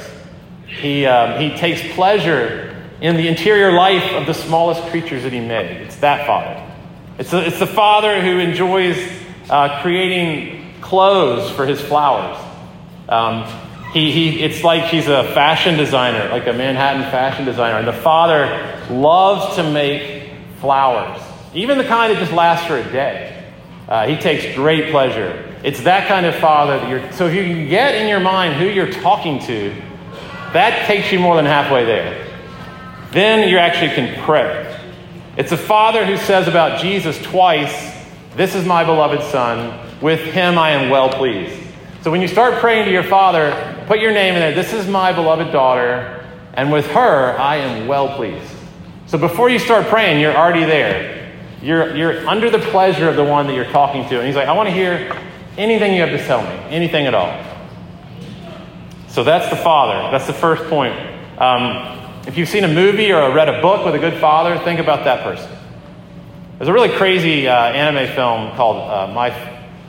He, 0.66 1.06
um, 1.06 1.40
he 1.40 1.56
takes 1.56 1.80
pleasure 1.94 2.68
in 3.00 3.16
the 3.16 3.28
interior 3.28 3.72
life 3.72 4.12
of 4.12 4.26
the 4.26 4.34
smallest 4.34 4.82
creatures 4.90 5.22
that 5.22 5.32
he 5.32 5.40
made. 5.40 5.82
It's 5.82 5.96
that 5.96 6.26
father. 6.26 6.62
It's 7.18 7.30
the, 7.30 7.46
it's 7.46 7.58
the 7.58 7.66
father 7.66 8.20
who 8.20 8.38
enjoys 8.38 8.96
uh, 9.50 9.80
creating 9.82 10.80
clothes 10.80 11.50
for 11.50 11.66
his 11.66 11.80
flowers. 11.80 12.38
Um, 13.08 13.44
he, 13.92 14.10
he, 14.10 14.40
it's 14.40 14.64
like 14.64 14.84
he's 14.84 15.08
a 15.08 15.24
fashion 15.34 15.76
designer, 15.76 16.30
like 16.30 16.46
a 16.46 16.52
Manhattan 16.52 17.02
fashion 17.10 17.44
designer. 17.44 17.78
And 17.78 17.88
the 17.88 17.92
father 17.92 18.46
loves 18.90 19.56
to 19.56 19.70
make 19.70 20.30
flowers 20.60 21.20
even 21.54 21.76
the 21.76 21.84
kind 21.84 22.12
that 22.12 22.18
just 22.18 22.32
lasts 22.32 22.66
for 22.66 22.78
a 22.78 22.92
day. 22.92 23.50
Uh, 23.88 24.06
he 24.06 24.16
takes 24.16 24.54
great 24.56 24.90
pleasure. 24.90 25.54
It's 25.62 25.82
that 25.82 26.08
kind 26.08 26.24
of 26.24 26.34
father 26.36 26.78
that 26.78 26.88
you're. 26.88 27.12
So 27.12 27.26
if 27.26 27.34
you 27.34 27.42
can 27.42 27.68
get 27.68 27.94
in 27.94 28.08
your 28.08 28.20
mind 28.20 28.54
who 28.54 28.66
you're 28.66 28.90
talking 28.90 29.38
to, 29.40 29.74
that 30.52 30.86
takes 30.86 31.12
you 31.12 31.18
more 31.18 31.36
than 31.36 31.44
halfway 31.44 31.84
there. 31.84 32.26
Then 33.10 33.48
you 33.48 33.58
actually 33.58 33.94
can 33.94 34.22
pray. 34.24 34.68
It's 35.36 35.52
a 35.52 35.56
father 35.56 36.06
who 36.06 36.16
says 36.16 36.48
about 36.48 36.80
Jesus 36.80 37.20
twice, 37.22 37.94
This 38.34 38.54
is 38.54 38.64
my 38.64 38.84
beloved 38.84 39.22
son. 39.30 39.78
With 40.00 40.20
him 40.20 40.58
I 40.58 40.70
am 40.70 40.90
well 40.90 41.10
pleased. 41.10 41.58
So 42.02 42.10
when 42.10 42.22
you 42.22 42.28
start 42.28 42.60
praying 42.60 42.86
to 42.86 42.90
your 42.90 43.04
father, 43.04 43.71
put 43.86 44.00
your 44.00 44.12
name 44.12 44.34
in 44.34 44.40
there. 44.40 44.54
This 44.54 44.72
is 44.72 44.88
my 44.88 45.12
beloved 45.12 45.52
daughter. 45.52 46.26
And 46.54 46.70
with 46.70 46.86
her 46.88 47.38
I 47.38 47.56
am 47.56 47.88
well 47.88 48.16
pleased. 48.16 48.52
So 49.06 49.18
before 49.18 49.50
you 49.50 49.58
start 49.58 49.86
praying, 49.86 50.20
you're 50.20 50.34
already 50.34 50.64
there. 50.64 51.32
You're, 51.62 51.96
you're 51.96 52.26
under 52.26 52.50
the 52.50 52.58
pleasure 52.58 53.08
of 53.08 53.16
the 53.16 53.24
one 53.24 53.46
that 53.46 53.54
you're 53.54 53.70
talking 53.70 54.08
to. 54.08 54.18
And 54.18 54.26
he's 54.26 54.36
like, 54.36 54.48
I 54.48 54.52
want 54.52 54.68
to 54.68 54.74
hear 54.74 55.16
anything 55.56 55.94
you 55.94 56.00
have 56.00 56.18
to 56.18 56.26
tell 56.26 56.42
me, 56.42 56.74
anything 56.74 57.06
at 57.06 57.14
all. 57.14 57.44
So 59.08 59.22
that's 59.22 59.50
the 59.50 59.56
father. 59.56 60.10
That's 60.10 60.26
the 60.26 60.32
first 60.32 60.64
point. 60.64 60.94
Um, 61.38 62.00
if 62.26 62.38
you've 62.38 62.48
seen 62.48 62.64
a 62.64 62.68
movie 62.68 63.12
or 63.12 63.34
read 63.34 63.48
a 63.48 63.60
book 63.60 63.84
with 63.84 63.94
a 63.94 63.98
good 63.98 64.18
father, 64.20 64.58
think 64.64 64.80
about 64.80 65.04
that 65.04 65.22
person. 65.24 65.50
There's 66.58 66.68
a 66.68 66.72
really 66.72 66.96
crazy 66.96 67.48
uh, 67.48 67.54
anime 67.54 68.14
film 68.14 68.56
called 68.56 68.76
uh, 68.76 69.12
My, 69.12 69.30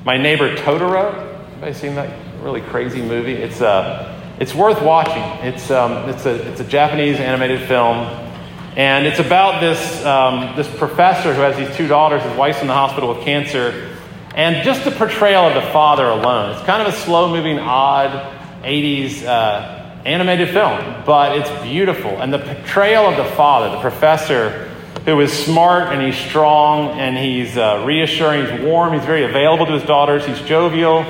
My 0.03 0.17
Neighbor 0.17 0.56
Totoro. 0.56 1.47
Anybody 1.53 1.73
seen 1.73 1.95
that 1.95 2.23
really 2.43 2.62
crazy 2.62 3.01
movie? 3.01 3.34
It's, 3.34 3.62
uh, 3.62 4.19
it's 4.39 4.53
worth 4.53 4.82
watching. 4.82 5.23
It's, 5.47 5.71
um, 5.71 6.10
it's, 6.10 6.25
a, 6.25 6.51
it's 6.51 6.60
a 6.60 6.65
Japanese 6.65 7.19
animated 7.19 7.67
film 7.67 8.23
and 8.75 9.06
it's 9.06 9.19
about 9.19 9.62
this, 9.62 10.03
um, 10.03 10.56
this 10.56 10.67
professor 10.77 11.32
who 11.32 11.41
has 11.41 11.56
these 11.56 11.75
two 11.77 11.88
daughters. 11.88 12.23
His 12.23 12.36
wife's 12.36 12.60
in 12.62 12.67
the 12.67 12.73
hospital 12.73 13.13
with 13.13 13.23
cancer. 13.23 13.95
And 14.34 14.63
just 14.65 14.84
the 14.84 14.89
portrayal 14.89 15.43
of 15.43 15.53
the 15.53 15.71
father 15.71 16.08
alone. 16.08 16.56
It's 16.56 16.63
kind 16.63 16.82
of 16.82 16.91
a 16.91 16.97
slow 16.97 17.29
moving, 17.29 17.60
odd 17.60 18.10
80s 18.63 19.23
uh, 19.25 20.01
animated 20.06 20.49
film, 20.49 21.03
but 21.06 21.38
it's 21.38 21.51
beautiful. 21.62 22.19
And 22.19 22.34
the 22.34 22.39
portrayal 22.39 23.06
of 23.06 23.15
the 23.15 23.36
father, 23.36 23.75
the 23.75 23.82
professor, 23.82 24.69
who 25.06 25.19
is 25.19 25.32
smart 25.32 25.93
and 25.93 26.01
he's 26.01 26.17
strong 26.17 26.99
and 26.99 27.15
he's 27.15 27.56
uh, 27.56 27.84
reassuring, 27.86 28.47
he's 28.47 28.65
warm, 28.65 28.93
he's 28.93 29.06
very 29.06 29.23
available 29.23 29.67
to 29.67 29.73
his 29.73 29.84
daughters, 29.84 30.25
he's 30.25 30.41
jovial, 30.41 31.03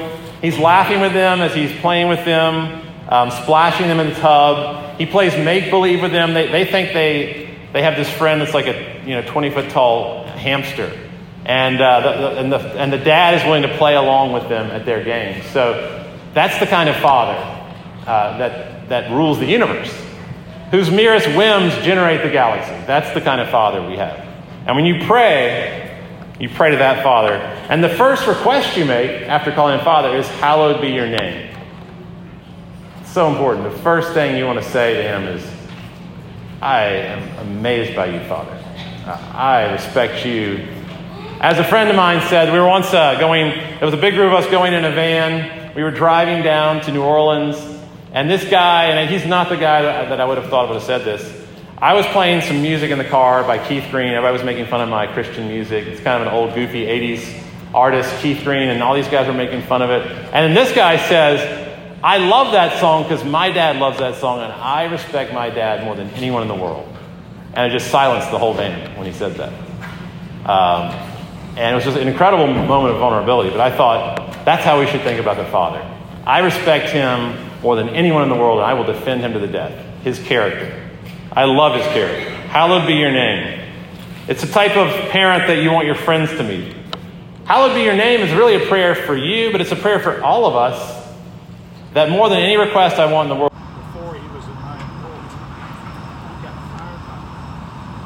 he's 0.44 0.60
laughing 0.60 1.02
with 1.02 1.14
them 1.14 1.42
as 1.42 1.56
he's 1.56 1.72
playing 1.80 2.10
with 2.10 2.24
them, 2.26 2.88
um, 3.10 3.32
splashing 3.32 3.88
them 3.88 4.00
in 4.00 4.10
the 4.10 4.16
tub. 4.16 5.00
He 5.00 5.08
plays 5.08 5.34
make 5.34 5.72
believe 5.72 6.04
with 6.04 6.12
them. 6.12 6.36
They, 6.36 6.52
they 6.52 6.66
think 6.66 6.94
they, 6.94 7.58
they 7.74 7.82
have 7.82 7.96
this 7.96 8.12
friend 8.12 8.40
that's 8.40 8.54
like 8.54 8.68
a 8.68 9.02
you 9.08 9.16
know 9.16 9.24
20 9.24 9.50
foot 9.50 9.72
tall 9.72 10.26
hamster. 10.28 11.00
And, 11.46 11.82
uh, 11.82 12.00
the, 12.00 12.22
the, 12.22 12.40
and, 12.40 12.52
the, 12.54 12.58
and 12.58 12.94
the 12.94 12.98
dad 13.00 13.34
is 13.34 13.44
willing 13.44 13.64
to 13.64 13.78
play 13.78 13.96
along 13.96 14.32
with 14.32 14.48
them 14.48 14.70
at 14.70 14.86
their 14.86 15.04
games. 15.04 15.46
So 15.48 16.06
that's 16.36 16.58
the 16.60 16.68
kind 16.68 16.88
of 16.88 16.96
father 16.98 17.38
uh, 18.08 18.38
that, 18.38 18.88
that 18.90 19.12
rules 19.12 19.40
the 19.40 19.46
universe 19.46 19.92
whose 20.74 20.90
merest 20.90 21.28
whims 21.38 21.72
generate 21.86 22.24
the 22.24 22.32
galaxy. 22.32 22.72
That's 22.88 23.14
the 23.14 23.22
kind 23.22 23.40
of 23.40 23.48
Father 23.50 23.88
we 23.88 23.96
have. 23.96 24.18
And 24.66 24.76
when 24.76 24.86
you 24.86 25.06
pray, 25.06 25.93
you 26.40 26.50
pray 26.50 26.72
to 26.72 26.78
that 26.78 27.04
Father. 27.04 27.34
And 27.34 27.84
the 27.84 27.90
first 27.90 28.28
request 28.28 28.76
you 28.76 28.86
make 28.86 29.24
after 29.24 29.52
calling 29.52 29.78
him 29.78 29.86
Father 29.86 30.16
is, 30.16 30.28
Hallowed 30.28 30.82
be 30.82 30.90
your 30.90 31.08
name. 31.08 31.56
It's 33.02 33.12
so 33.12 33.30
important. 33.32 33.72
The 33.72 33.80
first 33.80 34.14
thing 34.14 34.38
you 34.38 34.46
want 34.46 34.62
to 34.62 34.70
say 34.70 34.96
to 34.96 35.04
him 35.04 35.24
is, 35.24 35.46
I 36.62 36.84
am 36.86 37.48
amazed 37.48 37.96
by 37.96 38.08
you, 38.08 38.28
Father. 38.28 38.52
I 39.06 39.72
respect 39.74 40.26
you. 40.26 40.66
As 41.40 41.60
a 41.60 41.64
friend 41.64 41.90
of 41.90 41.96
mine 41.96 42.22
said, 42.30 42.54
we 42.54 42.60
were 42.60 42.68
once 42.68 42.94
uh, 42.94 43.20
going, 43.20 43.50
there 43.50 43.86
was 43.86 43.94
a 43.94 43.98
big 43.98 44.14
group 44.14 44.28
of 44.28 44.34
us 44.34 44.50
going 44.50 44.74
in 44.74 44.86
a 44.86 44.92
van. 44.92 45.76
We 45.76 45.84
were 45.84 45.92
driving 45.92 46.42
down 46.42 46.82
to 46.84 46.92
New 46.92 47.04
Orleans 47.04 47.58
and 48.14 48.30
this 48.30 48.48
guy, 48.50 48.86
and 48.86 49.10
he's 49.10 49.26
not 49.26 49.50
the 49.50 49.58
guy 49.58 49.82
that, 49.82 50.10
that 50.10 50.22
I 50.22 50.26
would 50.26 50.38
have 50.38 50.50
thought 50.50 50.70
would 50.70 50.76
have 50.76 50.84
said 50.84 51.04
this. 51.04 51.33
I 51.84 51.96
was 51.96 52.06
playing 52.06 52.40
some 52.40 52.62
music 52.62 52.92
in 52.92 52.98
the 52.98 53.04
car 53.04 53.44
by 53.44 53.58
Keith 53.58 53.92
Green. 53.92 54.14
Everybody 54.14 54.32
was 54.32 54.46
making 54.46 54.68
fun 54.68 54.80
of 54.80 54.88
my 54.88 55.06
Christian 55.06 55.50
music. 55.50 55.86
It's 55.86 56.00
kind 56.00 56.22
of 56.22 56.30
an 56.30 56.34
old, 56.34 56.56
goofy 56.56 56.86
80s 56.86 57.44
artist, 57.74 58.10
Keith 58.20 58.42
Green, 58.46 58.70
and 58.70 58.82
all 58.82 58.96
these 58.96 59.10
guys 59.10 59.28
were 59.28 59.34
making 59.34 59.64
fun 59.64 59.82
of 59.82 59.90
it. 59.90 60.10
And 60.10 60.34
then 60.34 60.54
this 60.54 60.74
guy 60.74 60.96
says, 61.10 61.42
I 62.02 62.20
love 62.20 62.54
that 62.54 62.80
song 62.80 63.04
because 63.04 63.26
my 63.26 63.52
dad 63.52 63.76
loves 63.76 64.00
that 64.00 64.16
song, 64.16 64.40
and 64.40 64.54
I 64.54 64.86
respect 64.86 65.34
my 65.34 65.50
dad 65.50 65.84
more 65.84 65.94
than 65.94 66.08
anyone 66.12 66.42
in 66.42 66.48
the 66.48 66.56
world. 66.56 66.88
And 67.54 67.70
it 67.70 67.78
just 67.78 67.92
silenced 67.92 68.32
the 68.32 68.40
whole 68.40 68.54
band 68.54 68.98
when 68.98 69.06
he 69.06 69.12
said 69.12 69.34
that. 69.34 69.52
Um, 70.50 70.90
and 71.58 71.74
it 71.74 71.76
was 71.76 71.84
just 71.84 71.98
an 71.98 72.08
incredible 72.08 72.48
moment 72.48 72.94
of 72.94 73.00
vulnerability. 73.02 73.50
But 73.50 73.60
I 73.60 73.76
thought, 73.76 74.46
that's 74.46 74.64
how 74.64 74.80
we 74.80 74.88
should 74.88 75.02
think 75.02 75.20
about 75.20 75.36
the 75.36 75.52
Father. 75.52 75.86
I 76.26 76.40
respect 76.40 76.92
him 76.92 77.36
more 77.62 77.76
than 77.76 77.90
anyone 77.90 78.24
in 78.24 78.30
the 78.30 78.36
world, 78.36 78.60
and 78.60 78.68
I 78.68 78.74
will 78.74 78.86
defend 78.86 79.20
him 79.20 79.34
to 79.34 79.40
the 79.40 79.48
death. 79.48 79.78
His 80.06 80.18
character. 80.20 80.83
I 81.36 81.46
love 81.46 81.76
his 81.76 81.86
character. 81.88 82.30
Hallowed 82.30 82.86
be 82.86 82.94
your 82.94 83.12
name. 83.12 83.60
It's 84.28 84.42
the 84.42 84.52
type 84.52 84.78
of 84.78 84.90
parent 85.10 85.48
that 85.48 85.64
you 85.64 85.72
want 85.72 85.88
your 85.88 85.96
friends 85.96 86.30
to 86.32 86.44
meet. 86.44 86.76
Hallowed 87.46 87.74
be 87.74 87.82
your 87.82 87.96
name 87.96 88.22
is 88.22 88.32
really 88.32 88.56
a 88.56 88.68
prayer 88.68 88.94
for 88.94 89.18
you, 89.18 89.52
but 89.52 89.60
it's 89.60 89.72
a 89.72 89.76
prayer 89.76 90.00
for 90.00 90.24
all 90.24 90.46
of 90.46 90.56
us 90.56 91.04
that 91.94 92.10
more 92.10 92.30
than 92.30 92.40
any 92.40 92.56
request 92.56 92.98
I 92.98 93.12
want 93.12 93.32
in 93.32 93.38
the 93.38 93.42
world, 93.42 93.52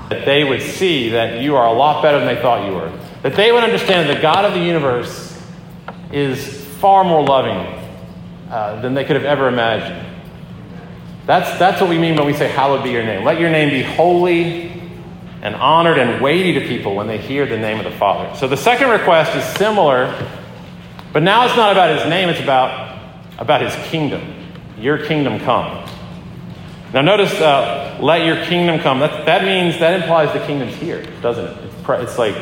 that 0.10 0.26
they 0.26 0.44
would 0.46 0.62
see 0.62 1.10
that 1.10 1.42
you 1.42 1.58
are 1.58 1.68
a 1.68 1.74
lot 1.74 2.02
better 2.02 2.20
than 2.20 2.34
they 2.34 2.42
thought 2.42 2.66
you 2.66 2.74
were. 2.76 2.92
That 3.24 3.36
they 3.36 3.52
would 3.52 3.64
understand 3.64 4.08
that 4.08 4.16
the 4.16 4.22
God 4.22 4.46
of 4.46 4.54
the 4.54 4.62
universe 4.62 5.38
is 6.12 6.66
far 6.80 7.04
more 7.04 7.24
loving 7.24 7.84
uh, 8.50 8.82
than 8.82 8.94
they 8.94 9.04
could 9.04 9.18
have 9.18 9.26
ever 9.26 9.50
imagined. 9.50 10.07
That's, 11.28 11.60
that's 11.60 11.82
what 11.82 11.90
we 11.90 12.00
mean 12.00 12.16
when 12.16 12.26
we 12.26 12.34
say, 12.34 12.48
Hallowed 12.48 12.84
be 12.84 12.90
your 12.90 13.04
name. 13.04 13.26
Let 13.26 13.40
your 13.40 13.50
name 13.50 13.70
be 13.70 13.84
holy 13.84 14.72
and 15.42 15.56
honored 15.56 16.00
and 16.00 16.22
weighty 16.22 16.54
to 16.54 16.62
people 16.62 16.96
when 16.96 17.08
they 17.08 17.18
hear 17.18 17.46
the 17.46 17.58
name 17.58 17.78
of 17.78 17.84
the 17.84 17.92
Father. 17.92 18.34
So 18.38 18.48
the 18.48 18.58
second 18.58 18.90
request 18.90 19.36
is 19.36 19.44
similar, 19.58 20.16
but 21.12 21.24
now 21.24 21.46
it's 21.46 21.56
not 21.58 21.74
about 21.74 22.00
his 22.00 22.10
name, 22.10 22.30
it's 22.30 22.40
about, 22.40 22.98
about 23.38 23.62
his 23.62 23.76
kingdom. 23.90 24.22
Your 24.80 25.06
kingdom 25.06 25.40
come. 25.40 25.86
Now, 26.94 27.02
notice, 27.02 27.34
uh, 27.34 28.00
let 28.02 28.26
your 28.26 28.46
kingdom 28.46 28.80
come. 28.80 29.00
That, 29.00 29.26
that 29.26 29.44
means, 29.44 29.78
that 29.80 30.00
implies 30.00 30.32
the 30.32 30.46
kingdom's 30.46 30.76
here, 30.76 31.06
doesn't 31.22 31.46
it? 31.46 31.58
It's, 31.66 31.90
it's 31.90 32.18
like, 32.18 32.36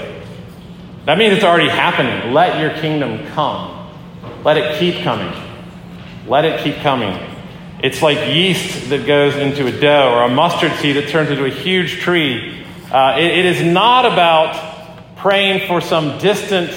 that 1.05 1.17
means 1.17 1.33
it's 1.33 1.43
already 1.43 1.69
happening. 1.69 2.33
Let 2.33 2.59
your 2.59 2.79
kingdom 2.79 3.25
come. 3.33 3.89
Let 4.43 4.57
it 4.57 4.79
keep 4.79 5.03
coming. 5.03 5.33
Let 6.27 6.45
it 6.45 6.63
keep 6.63 6.75
coming. 6.77 7.34
It's 7.85 8.01
like 8.01 8.33
yeast 8.33 8.89
that 8.89 9.05
goes 9.05 9.35
into 9.35 9.67
a 9.67 9.79
dough 9.79 10.11
or 10.11 10.23
a 10.23 10.27
mustard 10.27 10.71
seed 10.77 10.95
that 10.95 11.07
turns 11.07 11.29
into 11.29 11.45
a 11.45 11.51
huge 11.51 11.99
tree. 11.99 12.65
Uh, 12.91 13.15
it, 13.19 13.25
it 13.25 13.45
is 13.45 13.61
not 13.61 14.07
about 14.07 15.15
praying 15.17 15.67
for 15.67 15.81
some 15.81 16.17
distant 16.17 16.71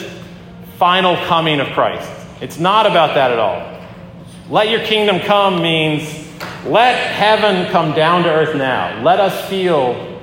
final 0.76 1.16
coming 1.24 1.60
of 1.60 1.68
Christ. 1.68 2.12
It's 2.42 2.58
not 2.58 2.84
about 2.84 3.14
that 3.14 3.32
at 3.32 3.38
all. 3.38 3.82
Let 4.50 4.68
your 4.68 4.80
kingdom 4.80 5.20
come 5.20 5.62
means 5.62 6.02
let 6.66 6.98
heaven 7.14 7.72
come 7.72 7.94
down 7.94 8.24
to 8.24 8.28
earth 8.28 8.54
now. 8.54 9.02
Let 9.02 9.18
us 9.18 9.48
feel 9.48 10.20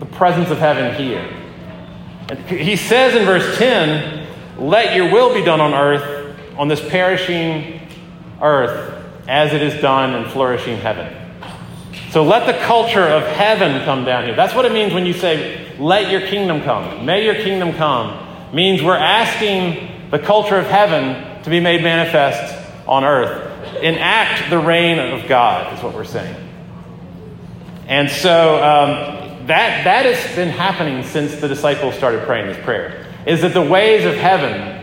the 0.00 0.06
presence 0.06 0.50
of 0.50 0.58
heaven 0.58 0.96
here. 0.96 1.22
And 2.30 2.40
he 2.48 2.74
says 2.74 3.14
in 3.14 3.24
verse 3.26 3.56
10, 3.58 4.26
let 4.58 4.96
your 4.96 5.12
will 5.12 5.32
be 5.32 5.44
done 5.44 5.60
on 5.60 5.72
earth, 5.72 6.36
on 6.58 6.66
this 6.66 6.80
perishing 6.80 7.80
earth 8.42 8.93
as 9.26 9.52
it 9.52 9.62
is 9.62 9.80
done 9.80 10.14
in 10.14 10.30
flourishing 10.30 10.76
heaven. 10.78 11.12
So 12.10 12.22
let 12.22 12.46
the 12.46 12.64
culture 12.64 13.02
of 13.02 13.24
heaven 13.24 13.84
come 13.84 14.04
down 14.04 14.24
here. 14.24 14.36
That's 14.36 14.54
what 14.54 14.64
it 14.64 14.72
means 14.72 14.92
when 14.92 15.06
you 15.06 15.14
say, 15.14 15.76
let 15.78 16.10
your 16.10 16.20
kingdom 16.20 16.62
come. 16.62 17.04
May 17.04 17.24
your 17.24 17.34
kingdom 17.34 17.72
come. 17.72 18.54
Means 18.54 18.82
we're 18.82 18.96
asking 18.96 20.10
the 20.10 20.18
culture 20.18 20.56
of 20.56 20.66
heaven 20.66 21.42
to 21.42 21.50
be 21.50 21.58
made 21.58 21.82
manifest 21.82 22.56
on 22.86 23.04
earth. 23.04 23.50
Enact 23.82 24.48
the 24.50 24.58
reign 24.58 24.98
of 24.98 25.28
God, 25.28 25.76
is 25.76 25.82
what 25.82 25.94
we're 25.94 26.04
saying. 26.04 26.36
And 27.88 28.08
so 28.08 28.56
um, 28.56 29.46
that, 29.48 29.84
that 29.84 30.06
has 30.06 30.36
been 30.36 30.50
happening 30.50 31.02
since 31.02 31.36
the 31.36 31.48
disciples 31.48 31.96
started 31.96 32.22
praying 32.22 32.46
this 32.46 32.64
prayer. 32.64 33.06
Is 33.26 33.42
that 33.42 33.54
the 33.54 33.62
ways 33.62 34.04
of 34.04 34.14
heaven 34.14 34.73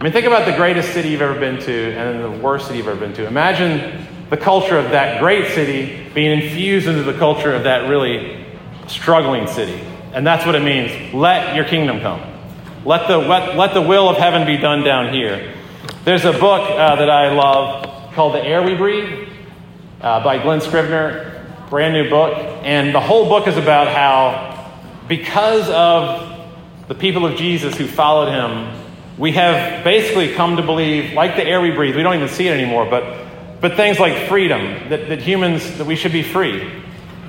I 0.00 0.04
mean, 0.04 0.12
think 0.12 0.26
about 0.26 0.44
the 0.44 0.56
greatest 0.56 0.92
city 0.92 1.10
you've 1.10 1.22
ever 1.22 1.38
been 1.38 1.58
to 1.60 1.72
and 1.72 2.22
then 2.22 2.22
the 2.22 2.38
worst 2.38 2.66
city 2.66 2.78
you've 2.78 2.88
ever 2.88 2.98
been 2.98 3.14
to. 3.14 3.26
Imagine 3.26 4.06
the 4.28 4.36
culture 4.36 4.76
of 4.76 4.90
that 4.90 5.20
great 5.20 5.52
city 5.54 6.10
being 6.12 6.40
infused 6.40 6.88
into 6.88 7.02
the 7.02 7.16
culture 7.16 7.54
of 7.54 7.64
that 7.64 7.88
really 7.88 8.44
struggling 8.88 9.46
city. 9.46 9.80
And 10.12 10.26
that's 10.26 10.44
what 10.44 10.54
it 10.54 10.62
means. 10.62 11.14
Let 11.14 11.54
your 11.54 11.64
kingdom 11.64 12.00
come. 12.00 12.20
Let 12.84 13.08
the, 13.08 13.18
let, 13.18 13.56
let 13.56 13.72
the 13.72 13.82
will 13.82 14.08
of 14.08 14.16
heaven 14.16 14.46
be 14.46 14.56
done 14.56 14.82
down 14.82 15.12
here. 15.12 15.54
There's 16.04 16.24
a 16.24 16.32
book 16.32 16.68
uh, 16.70 16.96
that 16.96 17.08
I 17.08 17.32
love 17.32 18.12
called 18.14 18.34
The 18.34 18.44
Air 18.44 18.62
We 18.62 18.74
Breathe 18.74 19.28
uh, 20.00 20.22
by 20.22 20.42
Glen 20.42 20.60
Scrivener, 20.60 21.46
brand 21.70 21.94
new 21.94 22.10
book. 22.10 22.36
And 22.62 22.94
the 22.94 23.00
whole 23.00 23.28
book 23.28 23.48
is 23.48 23.56
about 23.56 23.88
how, 23.88 24.82
because 25.08 25.68
of 25.70 26.88
the 26.88 26.94
people 26.94 27.24
of 27.24 27.36
Jesus 27.36 27.76
who 27.76 27.86
followed 27.86 28.30
him, 28.30 28.83
we 29.16 29.32
have 29.32 29.84
basically 29.84 30.34
come 30.34 30.56
to 30.56 30.62
believe, 30.62 31.12
like 31.12 31.36
the 31.36 31.44
air 31.44 31.60
we 31.60 31.70
breathe, 31.70 31.94
we 31.94 32.02
don't 32.02 32.16
even 32.16 32.28
see 32.28 32.48
it 32.48 32.52
anymore, 32.52 32.86
but, 32.86 33.26
but 33.60 33.74
things 33.76 34.00
like 34.00 34.28
freedom, 34.28 34.88
that, 34.88 35.08
that 35.08 35.20
humans, 35.20 35.78
that 35.78 35.86
we 35.86 35.94
should 35.94 36.12
be 36.12 36.22
free, 36.22 36.62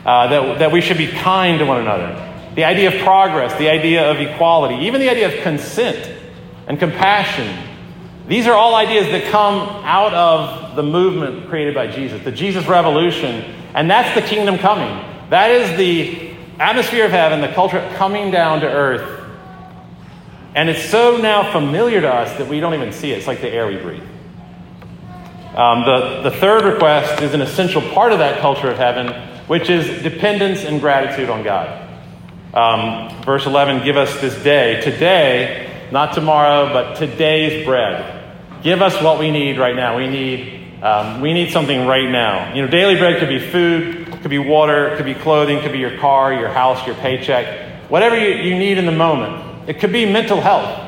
uh, 0.05 0.27
that, 0.27 0.59
that 0.59 0.71
we 0.71 0.81
should 0.81 0.97
be 0.97 1.07
kind 1.07 1.59
to 1.59 1.65
one 1.65 1.79
another, 1.79 2.21
the 2.55 2.63
idea 2.63 2.95
of 2.95 3.03
progress, 3.03 3.55
the 3.59 3.69
idea 3.69 4.09
of 4.09 4.17
equality, 4.17 4.85
even 4.85 4.99
the 4.99 5.09
idea 5.09 5.27
of 5.27 5.43
consent 5.43 6.11
and 6.67 6.79
compassion. 6.79 7.63
These 8.27 8.47
are 8.47 8.53
all 8.53 8.73
ideas 8.73 9.05
that 9.07 9.31
come 9.31 9.67
out 9.85 10.13
of 10.13 10.75
the 10.75 10.83
movement 10.83 11.47
created 11.49 11.75
by 11.75 11.87
Jesus, 11.87 12.23
the 12.23 12.31
Jesus 12.31 12.65
revolution, 12.65 13.43
and 13.75 13.91
that's 13.91 14.19
the 14.19 14.27
kingdom 14.27 14.57
coming. 14.57 14.89
That 15.29 15.51
is 15.51 15.77
the 15.77 16.31
atmosphere 16.59 17.05
of 17.05 17.11
heaven, 17.11 17.41
the 17.41 17.49
culture 17.49 17.87
coming 17.97 18.31
down 18.31 18.61
to 18.61 18.67
earth 18.67 19.24
and 20.55 20.69
it's 20.69 20.89
so 20.89 21.17
now 21.17 21.51
familiar 21.51 21.99
to 21.99 22.11
us 22.11 22.37
that 22.37 22.47
we 22.47 22.61
don't 22.61 22.73
even 22.73 22.93
see 22.93 23.11
it. 23.11 23.17
It's 23.17 23.27
like 23.27 23.41
the 23.41 23.49
air 23.49 23.67
we 23.67 23.75
breathe. 23.75 24.01
Um, 25.53 25.85
the, 25.85 26.21
the 26.29 26.31
third 26.31 26.63
request 26.63 27.21
is 27.21 27.33
an 27.33 27.41
essential 27.41 27.81
part 27.81 28.13
of 28.13 28.19
that 28.19 28.39
culture 28.39 28.71
of 28.71 28.77
heaven, 28.77 29.13
which 29.47 29.69
is 29.69 30.01
dependence 30.01 30.63
and 30.63 30.79
gratitude 30.79 31.29
on 31.29 31.43
God. 31.43 31.81
Um, 32.53 33.23
verse 33.23 33.45
11 33.45 33.83
give 33.83 33.97
us 33.97 34.21
this 34.21 34.41
day, 34.43 34.79
today, 34.79 35.87
not 35.91 36.13
tomorrow, 36.13 36.71
but 36.71 36.95
today's 36.95 37.65
bread. 37.65 38.23
Give 38.63 38.81
us 38.81 39.01
what 39.01 39.19
we 39.19 39.31
need 39.31 39.59
right 39.59 39.75
now. 39.75 39.97
We 39.97 40.07
need, 40.07 40.81
um, 40.81 41.19
we 41.19 41.33
need 41.33 41.51
something 41.51 41.85
right 41.85 42.09
now. 42.09 42.53
You 42.53 42.61
know, 42.61 42.69
daily 42.69 42.95
bread 42.95 43.19
could 43.19 43.27
be 43.27 43.39
food, 43.39 44.07
could 44.21 44.31
be 44.31 44.39
water, 44.39 44.95
could 44.95 45.05
be 45.05 45.15
clothing, 45.15 45.59
could 45.59 45.73
be 45.73 45.79
your 45.79 45.97
car, 45.97 46.33
your 46.33 46.49
house, 46.49 46.85
your 46.85 46.95
paycheck, 46.95 47.89
whatever 47.89 48.17
you, 48.17 48.41
you 48.41 48.57
need 48.57 48.77
in 48.77 48.85
the 48.85 48.93
moment. 48.93 49.54
It 49.67 49.79
could 49.79 49.91
be 49.91 50.05
mental 50.05 50.41
health. 50.41 50.81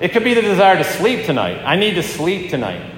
It 0.00 0.12
could 0.12 0.24
be 0.24 0.34
the 0.34 0.42
desire 0.42 0.76
to 0.76 0.84
sleep 0.84 1.26
tonight. 1.26 1.62
I 1.64 1.76
need 1.76 1.94
to 1.94 2.02
sleep 2.02 2.50
tonight. 2.50 2.92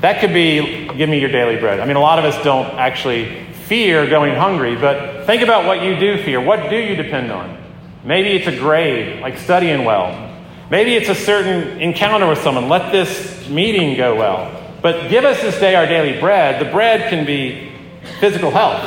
That 0.00 0.20
could 0.20 0.32
be 0.32 0.88
give 0.96 1.08
me 1.08 1.18
your 1.20 1.30
daily 1.30 1.56
bread. 1.56 1.80
I 1.80 1.86
mean, 1.86 1.96
a 1.96 2.00
lot 2.00 2.18
of 2.18 2.24
us 2.24 2.42
don't 2.44 2.66
actually 2.78 3.44
fear 3.66 4.06
going 4.08 4.34
hungry, 4.34 4.76
but 4.76 5.26
think 5.26 5.42
about 5.42 5.64
what 5.64 5.82
you 5.82 5.98
do 5.98 6.22
fear. 6.22 6.40
What 6.40 6.68
do 6.70 6.76
you 6.76 6.94
depend 6.94 7.32
on? 7.32 7.58
Maybe 8.04 8.30
it's 8.30 8.46
a 8.46 8.56
grade, 8.56 9.20
like 9.22 9.38
studying 9.38 9.84
well. 9.84 10.32
Maybe 10.70 10.94
it's 10.94 11.08
a 11.08 11.14
certain 11.14 11.80
encounter 11.80 12.28
with 12.28 12.38
someone. 12.38 12.68
Let 12.68 12.92
this 12.92 13.48
meeting 13.48 13.96
go 13.96 14.16
well. 14.16 14.60
But 14.82 15.08
give 15.08 15.24
us 15.24 15.40
this 15.40 15.58
day 15.58 15.74
our 15.74 15.86
daily 15.86 16.20
bread. 16.20 16.60
The 16.60 16.70
bread 16.70 17.08
can 17.08 17.24
be 17.24 17.72
physical 18.20 18.50
health. 18.50 18.82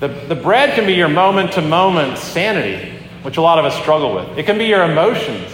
The, 0.00 0.08
the 0.08 0.34
bread 0.34 0.74
can 0.74 0.86
be 0.86 0.92
your 0.92 1.08
moment 1.08 1.52
to 1.52 1.62
moment 1.62 2.18
sanity, 2.18 2.95
which 3.26 3.38
a 3.38 3.42
lot 3.42 3.58
of 3.58 3.64
us 3.64 3.76
struggle 3.80 4.14
with. 4.14 4.38
It 4.38 4.46
can 4.46 4.56
be 4.56 4.66
your 4.66 4.84
emotions. 4.84 5.50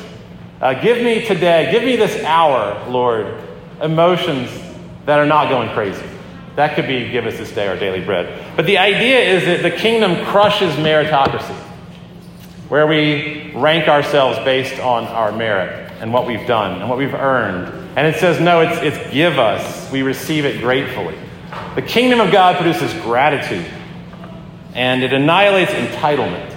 Uh, 0.60 0.74
give 0.74 1.02
me 1.02 1.24
today, 1.24 1.72
give 1.72 1.82
me 1.82 1.96
this 1.96 2.22
hour, 2.22 2.86
Lord, 2.90 3.42
emotions 3.80 4.50
that 5.06 5.18
are 5.18 5.24
not 5.24 5.48
going 5.48 5.70
crazy. 5.70 6.04
That 6.56 6.74
could 6.74 6.86
be 6.86 7.10
give 7.10 7.24
us 7.24 7.38
this 7.38 7.50
day 7.50 7.66
our 7.68 7.78
daily 7.78 8.04
bread. 8.04 8.44
But 8.56 8.66
the 8.66 8.76
idea 8.76 9.20
is 9.20 9.46
that 9.46 9.62
the 9.62 9.74
kingdom 9.74 10.22
crushes 10.26 10.74
meritocracy, 10.74 11.56
where 12.68 12.86
we 12.86 13.52
rank 13.54 13.88
ourselves 13.88 14.38
based 14.40 14.78
on 14.78 15.04
our 15.04 15.32
merit 15.32 15.90
and 16.02 16.12
what 16.12 16.26
we've 16.26 16.46
done 16.46 16.78
and 16.78 16.90
what 16.90 16.98
we've 16.98 17.14
earned. 17.14 17.68
And 17.96 18.06
it 18.06 18.20
says, 18.20 18.38
no, 18.38 18.60
it's, 18.60 18.82
it's 18.82 19.12
give 19.14 19.38
us. 19.38 19.90
We 19.90 20.02
receive 20.02 20.44
it 20.44 20.60
gratefully. 20.60 21.16
The 21.74 21.80
kingdom 21.80 22.20
of 22.20 22.30
God 22.30 22.56
produces 22.56 22.92
gratitude, 23.00 23.64
and 24.74 25.02
it 25.02 25.14
annihilates 25.14 25.70
entitlement. 25.70 26.51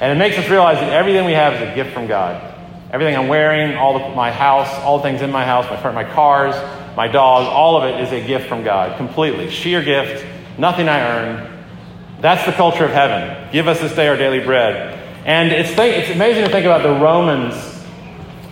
And 0.00 0.12
it 0.12 0.18
makes 0.18 0.38
us 0.38 0.48
realize 0.48 0.78
that 0.78 0.92
everything 0.92 1.24
we 1.24 1.32
have 1.32 1.54
is 1.54 1.62
a 1.62 1.74
gift 1.74 1.92
from 1.92 2.06
God. 2.06 2.54
Everything 2.90 3.16
I'm 3.16 3.28
wearing, 3.28 3.76
all 3.76 4.14
my 4.14 4.30
house, 4.30 4.72
all 4.82 4.98
the 4.98 5.02
things 5.02 5.20
in 5.20 5.30
my 5.30 5.44
house, 5.44 5.66
my, 5.68 5.92
my 5.92 6.04
cars, 6.04 6.54
my 6.96 7.08
dog, 7.08 7.46
all 7.46 7.76
of 7.76 7.84
it 7.84 8.00
is 8.00 8.12
a 8.12 8.26
gift 8.26 8.48
from 8.48 8.64
God, 8.64 8.96
completely. 8.96 9.50
Sheer 9.50 9.82
gift, 9.82 10.24
nothing 10.58 10.88
I 10.88 11.00
earn. 11.00 11.64
That's 12.20 12.46
the 12.46 12.52
culture 12.52 12.84
of 12.84 12.90
heaven. 12.90 13.52
Give 13.52 13.68
us 13.68 13.80
this 13.80 13.94
day 13.94 14.08
our 14.08 14.16
daily 14.16 14.40
bread. 14.40 14.94
And 15.26 15.52
it's, 15.52 15.74
th- 15.74 16.02
it's 16.02 16.10
amazing 16.10 16.44
to 16.44 16.50
think 16.50 16.64
about 16.64 16.82
the 16.82 16.98
Romans, 16.98 17.54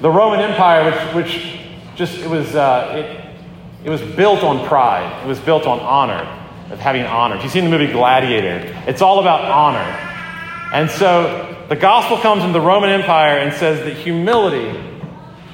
the 0.00 0.11
Roman 0.11 0.40
Empire, 0.40 1.12
which, 1.14 1.24
which 1.24 1.59
just, 1.96 2.18
it 2.18 2.28
was, 2.28 2.54
uh, 2.54 2.92
it, 2.94 3.87
it 3.87 3.90
was 3.90 4.02
built 4.02 4.42
on 4.42 4.66
pride. 4.68 5.24
It 5.24 5.26
was 5.26 5.40
built 5.40 5.66
on 5.66 5.80
honor, 5.80 6.22
of 6.70 6.78
having 6.78 7.04
honor. 7.04 7.37
If 7.37 7.44
you've 7.44 7.52
seen 7.52 7.64
the 7.64 7.70
movie 7.70 7.90
Gladiator, 7.90 8.76
it's 8.87 9.00
all 9.00 9.20
about 9.20 9.40
honor. 9.40 10.05
And 10.72 10.90
so 10.90 11.64
the 11.68 11.76
gospel 11.76 12.18
comes 12.18 12.42
into 12.42 12.52
the 12.52 12.64
Roman 12.64 12.90
Empire 12.90 13.38
and 13.38 13.52
says 13.52 13.81
that 13.85 13.94
humility 13.94 14.79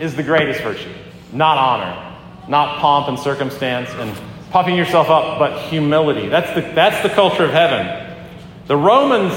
is 0.00 0.16
the 0.16 0.22
greatest 0.22 0.60
virtue, 0.60 0.92
not 1.32 1.58
honor 1.58 2.12
not 2.48 2.80
pomp 2.80 3.08
and 3.08 3.18
circumstance 3.18 3.88
and 3.90 4.16
puffing 4.50 4.76
yourself 4.76 5.08
up, 5.08 5.38
but 5.38 5.68
humility. 5.68 6.28
That's 6.28 6.52
the, 6.54 6.60
that's 6.74 7.02
the 7.02 7.08
culture 7.08 7.44
of 7.44 7.50
heaven. 7.50 8.26
The 8.66 8.76
Romans, 8.76 9.32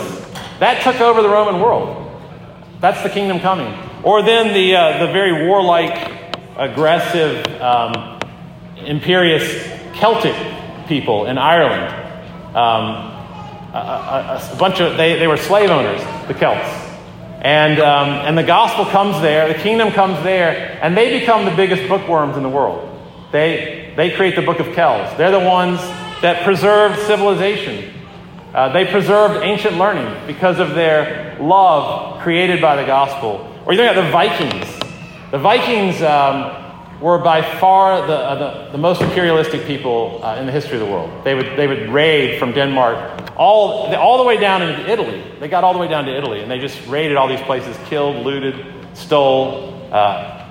that 0.60 0.84
took 0.84 1.00
over 1.02 1.22
the 1.22 1.30
Roman 1.30 1.62
world. 1.62 2.02
That's 2.82 3.02
the 3.04 3.10
kingdom 3.10 3.40
coming. 3.40 3.74
Or 4.04 4.22
then 4.22 4.54
the, 4.54 4.76
uh, 4.76 5.06
the 5.06 5.12
very 5.12 5.48
warlike, 5.48 6.12
aggressive, 6.58 7.46
um, 7.62 8.20
imperious 8.78 9.66
Celtic 9.96 10.36
people 10.88 11.26
in 11.26 11.38
Ireland. 11.38 12.56
Um, 12.56 13.15
a, 13.80 14.52
a, 14.54 14.56
bunch 14.58 14.80
of, 14.80 14.98
they, 14.98 15.20
they 15.20 15.28
were 15.28 15.38
slave 15.38 15.70
owners, 15.70 16.02
the 16.28 16.34
Celts. 16.34 16.68
And, 17.42 17.80
um, 17.80 18.10
and 18.10 18.38
the 18.38 18.44
gospel 18.44 18.86
comes 18.86 19.22
there, 19.22 19.48
the 19.48 19.60
kingdom 19.60 19.92
comes 19.92 20.24
there, 20.24 20.80
and 20.82 20.98
they 20.98 21.20
become 21.20 21.46
the 21.46 21.56
biggest 21.56 21.88
bookworms 21.88 22.38
in 22.38 22.44
the 22.44 22.50
world. 22.50 22.92
They, 23.32 23.94
they 23.96 24.12
create 24.12 24.36
the 24.36 24.42
book 24.42 24.60
of 24.60 24.74
Kells. 24.74 25.16
They're 25.18 25.32
the 25.32 25.40
ones 25.40 25.80
that 26.22 26.44
preserved 26.44 27.00
civilization. 27.06 27.94
Uh, 28.54 28.72
they 28.72 28.86
preserved 28.86 29.44
ancient 29.44 29.78
learning 29.78 30.26
because 30.26 30.60
of 30.60 30.74
their 30.74 31.38
love 31.40 32.22
created 32.22 32.62
by 32.62 32.78
the 32.78 32.86
gospel. 32.86 33.52
Or 33.66 33.74
you 33.74 33.80
think 33.80 33.92
about 33.92 34.06
the 34.06 34.12
Vikings. 34.12 34.80
The 35.32 35.38
Vikings 35.38 36.02
um, 36.02 36.65
were 37.02 37.18
by 37.18 37.42
far 37.60 38.06
the, 38.08 38.14
uh, 38.14 38.36
the, 38.36 38.72
the, 38.72 38.78
most 38.78 39.02
imperialistic 39.02 39.66
people 39.66 40.22
uh, 40.24 40.38
in 40.38 40.46
the 40.46 40.52
history 40.52 40.80
of 40.80 40.86
the 40.86 40.92
world. 40.92 41.26
They 41.26 41.36
would, 41.36 41.58
they 41.58 41.68
would 41.68 41.90
raid 41.90 42.40
from 42.40 42.54
Denmark 42.54 43.34
all, 43.36 43.94
all 43.96 44.18
the 44.18 44.24
way 44.24 44.38
down 44.38 44.62
into 44.62 44.90
Italy. 44.90 45.24
They 45.40 45.48
got 45.48 45.64
all 45.64 45.74
the 45.74 45.80
way 45.80 45.88
down 45.88 46.06
to 46.06 46.16
Italy, 46.16 46.42
and 46.42 46.50
they 46.50 46.60
just 46.60 46.86
raided 46.88 47.18
all 47.18 47.28
these 47.28 47.42
places, 47.42 47.78
killed, 47.86 48.26
looted, 48.26 48.66
stole. 48.94 49.90
Uh, 49.92 50.48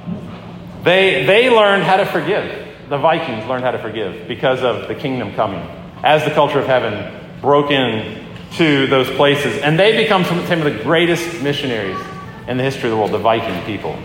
they, 0.83 1.25
they 1.25 1.49
learned 1.49 1.83
how 1.83 1.97
to 1.97 2.05
forgive 2.05 2.65
the 2.89 2.99
Vikings 2.99 3.47
learned 3.47 3.65
how 3.65 3.71
to 3.71 3.79
forgive 3.79 4.29
because 4.29 4.63
of 4.63 4.89
the 4.89 4.95
kingdom 4.95 5.35
coming. 5.35 5.61
As 6.03 6.25
the 6.25 6.31
culture 6.31 6.59
of 6.59 6.67
heaven 6.67 7.41
broke 7.41 7.71
in 7.71 8.27
to 8.53 8.87
those 8.87 9.11
places, 9.11 9.59
and 9.59 9.79
they 9.79 10.03
become 10.03 10.25
some, 10.25 10.47
some 10.47 10.61
of 10.61 10.65
the 10.65 10.83
greatest 10.83 11.43
missionaries 11.43 11.99
in 12.47 12.57
the 12.57 12.63
history 12.63 12.85
of 12.85 12.91
the 12.91 12.97
world, 12.97 13.11
the 13.11 13.19
Viking 13.19 13.65
people. 13.65 13.99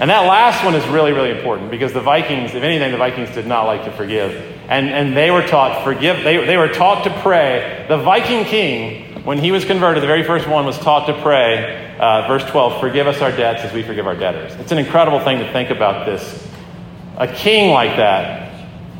And 0.00 0.10
that 0.10 0.20
last 0.20 0.64
one 0.64 0.74
is 0.74 0.86
really, 0.86 1.12
really 1.12 1.30
important 1.30 1.70
because 1.70 1.92
the 1.92 2.00
Vikings, 2.00 2.54
if 2.54 2.62
anything, 2.62 2.92
the 2.92 2.98
Vikings 2.98 3.30
did 3.34 3.46
not 3.46 3.64
like 3.64 3.84
to 3.84 3.92
forgive. 3.92 4.32
And, 4.68 4.88
and 4.90 5.16
they 5.16 5.30
were 5.30 5.42
taught 5.42 5.82
forgive, 5.82 6.22
they, 6.22 6.44
they 6.46 6.56
were 6.56 6.68
taught 6.68 7.04
to 7.04 7.10
pray. 7.20 7.84
The 7.88 7.98
Viking 7.98 8.44
king, 8.44 9.24
when 9.24 9.38
he 9.38 9.50
was 9.50 9.64
converted, 9.64 10.02
the 10.02 10.06
very 10.06 10.22
first 10.22 10.46
one 10.46 10.66
was 10.66 10.78
taught 10.78 11.06
to 11.06 11.20
pray, 11.20 11.96
uh, 11.98 12.28
verse 12.28 12.44
12, 12.44 12.80
forgive 12.80 13.08
us 13.08 13.20
our 13.20 13.32
debts 13.32 13.62
as 13.62 13.72
we 13.72 13.82
forgive 13.82 14.06
our 14.06 14.14
debtors. 14.14 14.54
It's 14.60 14.70
an 14.70 14.78
incredible 14.78 15.18
thing 15.20 15.38
to 15.38 15.52
think 15.52 15.70
about 15.70 16.06
this 16.06 16.46
a 17.16 17.26
king 17.26 17.72
like 17.72 17.96
that, 17.96 18.52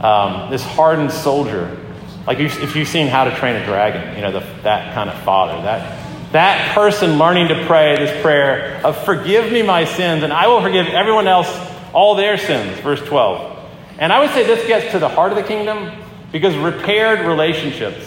um, 0.02 0.50
this 0.50 0.64
hardened 0.64 1.12
soldier, 1.12 1.78
like 2.26 2.40
if 2.40 2.74
you've 2.74 2.88
seen 2.88 3.06
How 3.06 3.24
to 3.24 3.34
Train 3.37 3.54
a 3.54 3.64
Dragon, 3.64 4.16
you 4.16 4.22
know, 4.22 4.32
the, 4.32 4.40
that 4.62 4.92
kind 4.92 5.08
of 5.08 5.16
father, 5.22 5.62
that, 5.62 6.07
that 6.32 6.74
person 6.74 7.18
learning 7.18 7.48
to 7.48 7.66
pray 7.66 7.96
this 7.96 8.22
prayer 8.22 8.84
of 8.84 9.02
forgive 9.04 9.50
me 9.50 9.62
my 9.62 9.84
sins 9.84 10.22
and 10.22 10.32
I 10.32 10.48
will 10.48 10.60
forgive 10.60 10.86
everyone 10.88 11.26
else 11.26 11.48
all 11.92 12.14
their 12.14 12.36
sins, 12.36 12.78
verse 12.80 13.00
12. 13.00 13.56
And 13.98 14.12
I 14.12 14.20
would 14.20 14.30
say 14.30 14.46
this 14.46 14.66
gets 14.66 14.92
to 14.92 14.98
the 14.98 15.08
heart 15.08 15.32
of 15.32 15.36
the 15.36 15.44
kingdom 15.44 15.90
because 16.30 16.54
repaired 16.56 17.26
relationships, 17.26 18.04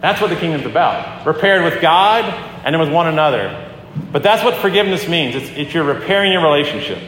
that's 0.00 0.20
what 0.20 0.28
the 0.28 0.36
kingdom's 0.36 0.66
about. 0.66 1.26
Repaired 1.26 1.64
with 1.64 1.80
God 1.80 2.24
and 2.64 2.74
then 2.74 2.80
with 2.80 2.92
one 2.92 3.06
another. 3.06 3.72
But 4.12 4.22
that's 4.22 4.44
what 4.44 4.56
forgiveness 4.56 5.08
means. 5.08 5.34
It's, 5.34 5.48
it's 5.50 5.74
you're 5.74 5.84
repairing 5.84 6.32
your 6.32 6.42
relationship. 6.42 6.98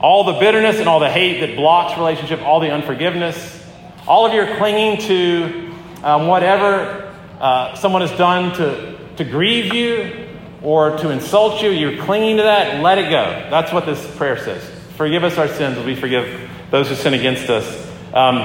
All 0.00 0.24
the 0.24 0.40
bitterness 0.40 0.78
and 0.78 0.88
all 0.88 1.00
the 1.00 1.10
hate 1.10 1.40
that 1.40 1.56
blocks 1.56 1.98
relationship, 1.98 2.40
all 2.40 2.60
the 2.60 2.70
unforgiveness, 2.70 3.64
all 4.06 4.24
of 4.24 4.32
your 4.32 4.56
clinging 4.56 5.00
to 5.02 5.74
um, 6.02 6.28
whatever 6.28 7.14
uh, 7.40 7.74
someone 7.74 8.00
has 8.00 8.16
done 8.16 8.54
to, 8.56 8.97
to 9.18 9.24
grieve 9.24 9.74
you 9.74 10.28
or 10.62 10.96
to 10.98 11.10
insult 11.10 11.60
you, 11.60 11.70
you're 11.70 12.02
clinging 12.04 12.36
to 12.36 12.44
that, 12.44 12.82
let 12.82 12.98
it 12.98 13.10
go. 13.10 13.24
That's 13.50 13.72
what 13.72 13.84
this 13.84 14.16
prayer 14.16 14.38
says. 14.38 14.62
Forgive 14.96 15.24
us 15.24 15.36
our 15.38 15.48
sins 15.48 15.76
as 15.76 15.84
we 15.84 15.96
forgive 15.96 16.48
those 16.70 16.88
who 16.88 16.94
sin 16.94 17.14
against 17.14 17.50
us. 17.50 17.66
Um, 18.14 18.38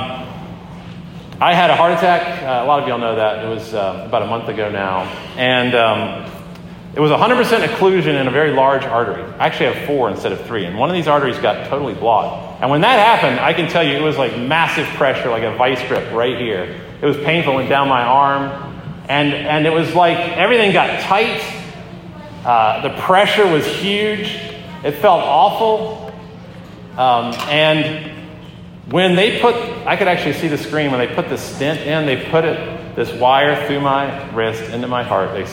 I 1.40 1.54
had 1.54 1.70
a 1.70 1.76
heart 1.76 1.94
attack. 1.94 2.42
Uh, 2.42 2.64
a 2.64 2.66
lot 2.66 2.82
of 2.82 2.88
y'all 2.88 2.98
know 2.98 3.16
that. 3.16 3.46
It 3.46 3.48
was 3.48 3.74
uh, 3.74 4.04
about 4.08 4.24
a 4.24 4.26
month 4.26 4.50
ago 4.50 4.72
now. 4.72 5.02
And 5.38 5.76
um, 5.76 6.32
it 6.96 7.00
was 7.00 7.12
100% 7.12 7.68
occlusion 7.68 8.20
in 8.20 8.28
a 8.28 8.32
very 8.32 8.52
large 8.52 8.84
artery. 8.84 9.22
I 9.38 9.46
actually 9.46 9.74
have 9.74 9.86
four 9.86 10.10
instead 10.10 10.32
of 10.32 10.44
three, 10.48 10.66
and 10.66 10.78
one 10.78 10.90
of 10.90 10.96
these 10.96 11.08
arteries 11.08 11.38
got 11.38 11.68
totally 11.70 11.94
blocked. 11.94 12.62
And 12.62 12.72
when 12.72 12.82
that 12.82 12.98
happened, 12.98 13.40
I 13.40 13.54
can 13.54 13.70
tell 13.70 13.84
you 13.84 13.96
it 13.96 14.02
was 14.02 14.18
like 14.18 14.38
massive 14.40 14.88
pressure, 14.96 15.30
like 15.30 15.44
a 15.44 15.56
vice 15.56 15.88
grip 15.88 16.12
right 16.14 16.38
here. 16.38 16.82
It 17.00 17.06
was 17.06 17.18
painful, 17.18 17.54
it 17.54 17.56
went 17.58 17.70
down 17.70 17.90
my 17.90 18.04
arm, 18.04 18.73
and, 19.14 19.34
and 19.34 19.68
it 19.68 19.70
was 19.72 19.94
like 19.94 20.18
everything 20.18 20.74
got 20.74 21.02
tight. 21.02 21.44
Uh, 22.44 22.82
the 22.82 23.02
pressure 23.02 23.46
was 23.46 23.64
huge. 23.66 24.28
It 24.84 24.94
felt 24.94 25.22
awful. 25.22 26.12
Um, 26.98 27.34
and 27.48 28.12
when 28.92 29.16
they 29.16 29.40
put, 29.40 29.56
I 29.86 29.98
could 29.98 30.08
actually 30.08 30.34
see 30.34 30.48
the 30.48 30.58
screen 30.58 30.90
when 30.90 31.00
they 31.00 31.14
put 31.14 31.30
the 31.30 31.38
stent 31.38 31.82
in, 31.82 32.08
they 32.08 32.30
put 32.30 32.44
it, 32.44 32.96
this 32.96 33.12
wire 33.14 33.68
through 33.68 33.82
my 33.82 34.32
wrist 34.32 34.64
into 34.72 34.88
my 34.88 35.04
heart. 35.04 35.32
They 35.32 35.46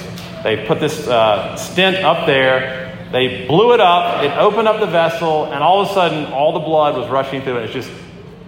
they 0.42 0.66
put 0.66 0.80
this 0.80 1.06
uh, 1.06 1.54
stent 1.56 1.96
up 1.96 2.26
there. 2.26 3.08
They 3.12 3.46
blew 3.46 3.74
it 3.74 3.80
up. 3.80 4.24
It 4.24 4.30
opened 4.38 4.68
up 4.68 4.80
the 4.80 4.86
vessel, 4.86 5.52
and 5.52 5.62
all 5.62 5.82
of 5.82 5.90
a 5.90 5.92
sudden, 5.92 6.32
all 6.32 6.52
the 6.54 6.60
blood 6.60 6.96
was 6.96 7.10
rushing 7.10 7.42
through 7.42 7.58
it. 7.58 7.64
It's 7.64 7.74
just 7.74 7.90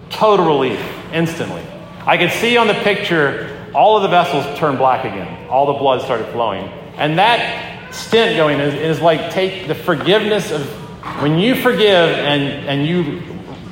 total 0.09 0.47
relief 0.47 0.79
instantly. 1.11 1.63
I 2.05 2.17
could 2.17 2.31
see 2.31 2.57
on 2.57 2.67
the 2.67 2.73
picture 2.73 3.52
all 3.73 3.97
of 3.97 4.03
the 4.03 4.09
vessels 4.09 4.57
turn 4.57 4.77
black 4.77 5.05
again. 5.05 5.49
All 5.49 5.65
the 5.65 5.79
blood 5.79 6.01
started 6.01 6.27
flowing. 6.31 6.65
And 6.95 7.17
that 7.17 7.93
stent 7.93 8.37
going 8.37 8.59
is, 8.59 8.73
is 8.73 9.01
like 9.01 9.31
take 9.31 9.67
the 9.67 9.75
forgiveness 9.75 10.51
of 10.51 10.65
when 11.21 11.37
you 11.37 11.55
forgive 11.55 12.09
and, 12.09 12.43
and 12.67 12.87
you 12.87 13.21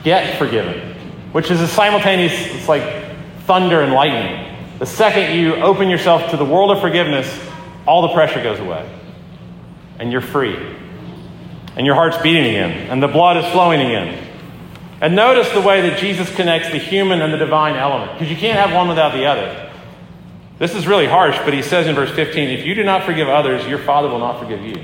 get 0.03 0.37
forgiven, 0.37 0.95
which 1.31 1.51
is 1.51 1.61
a 1.61 1.67
simultaneous, 1.67 2.33
it's 2.33 2.67
like 2.67 2.83
thunder 3.45 3.81
and 3.81 3.93
lightning. 3.93 4.47
The 4.79 4.85
second 4.85 5.37
you 5.37 5.55
open 5.55 5.89
yourself 5.89 6.31
to 6.31 6.37
the 6.37 6.45
world 6.45 6.71
of 6.71 6.81
forgiveness, 6.81 7.27
all 7.85 8.01
the 8.01 8.13
pressure 8.13 8.41
goes 8.41 8.59
away. 8.59 8.89
And 9.99 10.11
you're 10.11 10.21
free. 10.21 10.55
And 11.75 11.85
your 11.85 11.95
heart's 11.95 12.17
beating 12.17 12.45
again. 12.45 12.89
And 12.89 13.01
the 13.01 13.07
blood 13.07 13.37
is 13.37 13.45
flowing 13.51 13.79
again. 13.79 14.27
And 14.99 15.15
notice 15.15 15.51
the 15.51 15.61
way 15.61 15.89
that 15.89 15.99
Jesus 15.99 16.33
connects 16.35 16.69
the 16.71 16.77
human 16.77 17.21
and 17.21 17.33
the 17.33 17.37
divine 17.37 17.75
element, 17.75 18.13
because 18.13 18.29
you 18.29 18.37
can't 18.37 18.59
have 18.59 18.75
one 18.75 18.87
without 18.87 19.13
the 19.13 19.25
other. 19.25 19.70
This 20.61 20.75
is 20.75 20.85
really 20.85 21.07
harsh, 21.07 21.39
but 21.39 21.55
he 21.55 21.63
says 21.63 21.87
in 21.87 21.95
verse 21.95 22.11
15, 22.11 22.49
if 22.49 22.67
you 22.67 22.75
do 22.75 22.83
not 22.83 23.03
forgive 23.03 23.27
others, 23.27 23.65
your 23.65 23.79
Father 23.79 24.07
will 24.07 24.19
not 24.19 24.39
forgive 24.39 24.63
you. 24.63 24.75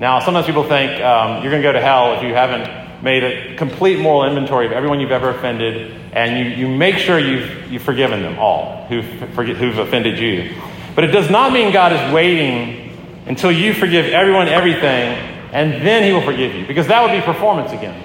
Now, 0.00 0.20
sometimes 0.20 0.46
people 0.46 0.66
think 0.66 1.02
um, 1.02 1.42
you're 1.42 1.50
going 1.50 1.60
to 1.60 1.68
go 1.68 1.72
to 1.74 1.82
hell 1.82 2.14
if 2.14 2.22
you 2.22 2.32
haven't 2.32 3.02
made 3.02 3.22
a 3.24 3.56
complete 3.56 3.98
moral 3.98 4.24
inventory 4.24 4.64
of 4.64 4.72
everyone 4.72 5.00
you've 5.00 5.12
ever 5.12 5.28
offended, 5.28 5.92
and 6.14 6.38
you, 6.38 6.66
you 6.66 6.74
make 6.74 6.96
sure 6.96 7.18
you've, 7.18 7.70
you've 7.70 7.82
forgiven 7.82 8.22
them 8.22 8.38
all 8.38 8.86
who've, 8.86 9.04
who've 9.04 9.76
offended 9.76 10.18
you. 10.18 10.56
But 10.94 11.04
it 11.04 11.08
does 11.08 11.28
not 11.28 11.52
mean 11.52 11.70
God 11.70 11.92
is 11.92 12.14
waiting 12.14 12.96
until 13.26 13.52
you 13.52 13.74
forgive 13.74 14.06
everyone 14.06 14.48
everything, 14.48 15.12
and 15.52 15.86
then 15.86 16.04
he 16.04 16.12
will 16.14 16.22
forgive 16.22 16.54
you, 16.54 16.66
because 16.66 16.86
that 16.86 17.02
would 17.02 17.12
be 17.12 17.20
performance 17.20 17.72
again. 17.72 18.02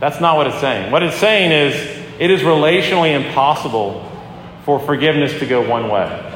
That's 0.00 0.20
not 0.20 0.36
what 0.36 0.48
it's 0.48 0.60
saying. 0.60 0.92
What 0.92 1.02
it's 1.02 1.16
saying 1.16 1.50
is 1.50 1.74
it 2.20 2.30
is 2.30 2.42
relationally 2.42 3.14
impossible 3.16 4.04
for 4.68 4.78
forgiveness 4.78 5.32
to 5.38 5.46
go 5.46 5.66
one 5.66 5.88
way. 5.88 6.34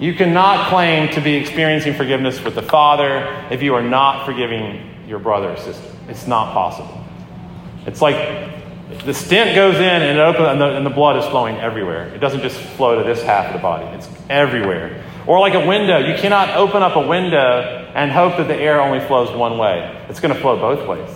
You 0.00 0.14
cannot 0.14 0.70
claim 0.70 1.10
to 1.10 1.20
be 1.20 1.34
experiencing 1.34 1.92
forgiveness 1.92 2.42
with 2.42 2.54
the 2.54 2.62
Father 2.62 3.46
if 3.50 3.62
you 3.62 3.74
are 3.74 3.82
not 3.82 4.24
forgiving 4.24 5.04
your 5.06 5.18
brother 5.18 5.50
or 5.50 5.56
sister. 5.58 5.84
It's 6.08 6.26
not 6.26 6.54
possible. 6.54 7.04
It's 7.84 8.00
like 8.00 8.16
the 9.04 9.12
stent 9.12 9.54
goes 9.54 9.74
in 9.74 9.82
and, 9.82 10.18
open, 10.18 10.46
and, 10.46 10.58
the, 10.58 10.76
and 10.78 10.86
the 10.86 10.90
blood 10.90 11.18
is 11.18 11.26
flowing 11.26 11.58
everywhere. 11.58 12.06
It 12.14 12.20
doesn't 12.20 12.40
just 12.40 12.58
flow 12.58 12.96
to 12.96 13.04
this 13.04 13.22
half 13.22 13.48
of 13.48 13.52
the 13.52 13.58
body, 13.58 13.84
it's 13.98 14.08
everywhere. 14.30 15.04
Or 15.26 15.38
like 15.40 15.52
a 15.52 15.66
window, 15.66 15.98
you 15.98 16.14
cannot 16.16 16.56
open 16.56 16.82
up 16.82 16.96
a 16.96 17.06
window 17.06 17.90
and 17.94 18.10
hope 18.10 18.38
that 18.38 18.48
the 18.48 18.56
air 18.56 18.80
only 18.80 19.00
flows 19.00 19.30
one 19.36 19.58
way. 19.58 20.06
It's 20.08 20.20
going 20.20 20.32
to 20.32 20.40
flow 20.40 20.56
both 20.56 20.88
ways. 20.88 21.14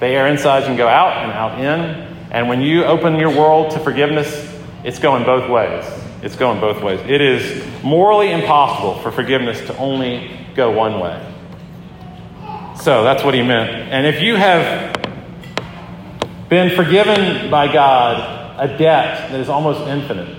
The 0.00 0.06
air 0.06 0.26
inside 0.26 0.64
can 0.64 0.76
go 0.76 0.86
out 0.86 1.24
and 1.24 1.32
out 1.32 1.58
in. 1.58 2.30
And 2.30 2.46
when 2.46 2.60
you 2.60 2.84
open 2.84 3.18
your 3.18 3.34
world 3.34 3.70
to 3.70 3.78
forgiveness, 3.78 4.28
it's 4.84 4.98
going 4.98 5.24
both 5.24 5.48
ways. 5.48 5.99
It's 6.22 6.36
going 6.36 6.60
both 6.60 6.82
ways. 6.82 7.00
It 7.06 7.20
is 7.20 7.82
morally 7.82 8.30
impossible 8.30 9.00
for 9.02 9.10
forgiveness 9.10 9.58
to 9.66 9.76
only 9.78 10.38
go 10.54 10.70
one 10.70 11.00
way. 11.00 11.26
So 12.82 13.04
that's 13.04 13.24
what 13.24 13.34
he 13.34 13.42
meant. 13.42 13.70
And 13.70 14.06
if 14.06 14.22
you 14.22 14.36
have 14.36 14.94
been 16.48 16.76
forgiven 16.76 17.50
by 17.50 17.72
God 17.72 18.60
a 18.60 18.76
debt 18.76 19.30
that 19.30 19.40
is 19.40 19.48
almost 19.48 19.80
infinite, 19.88 20.36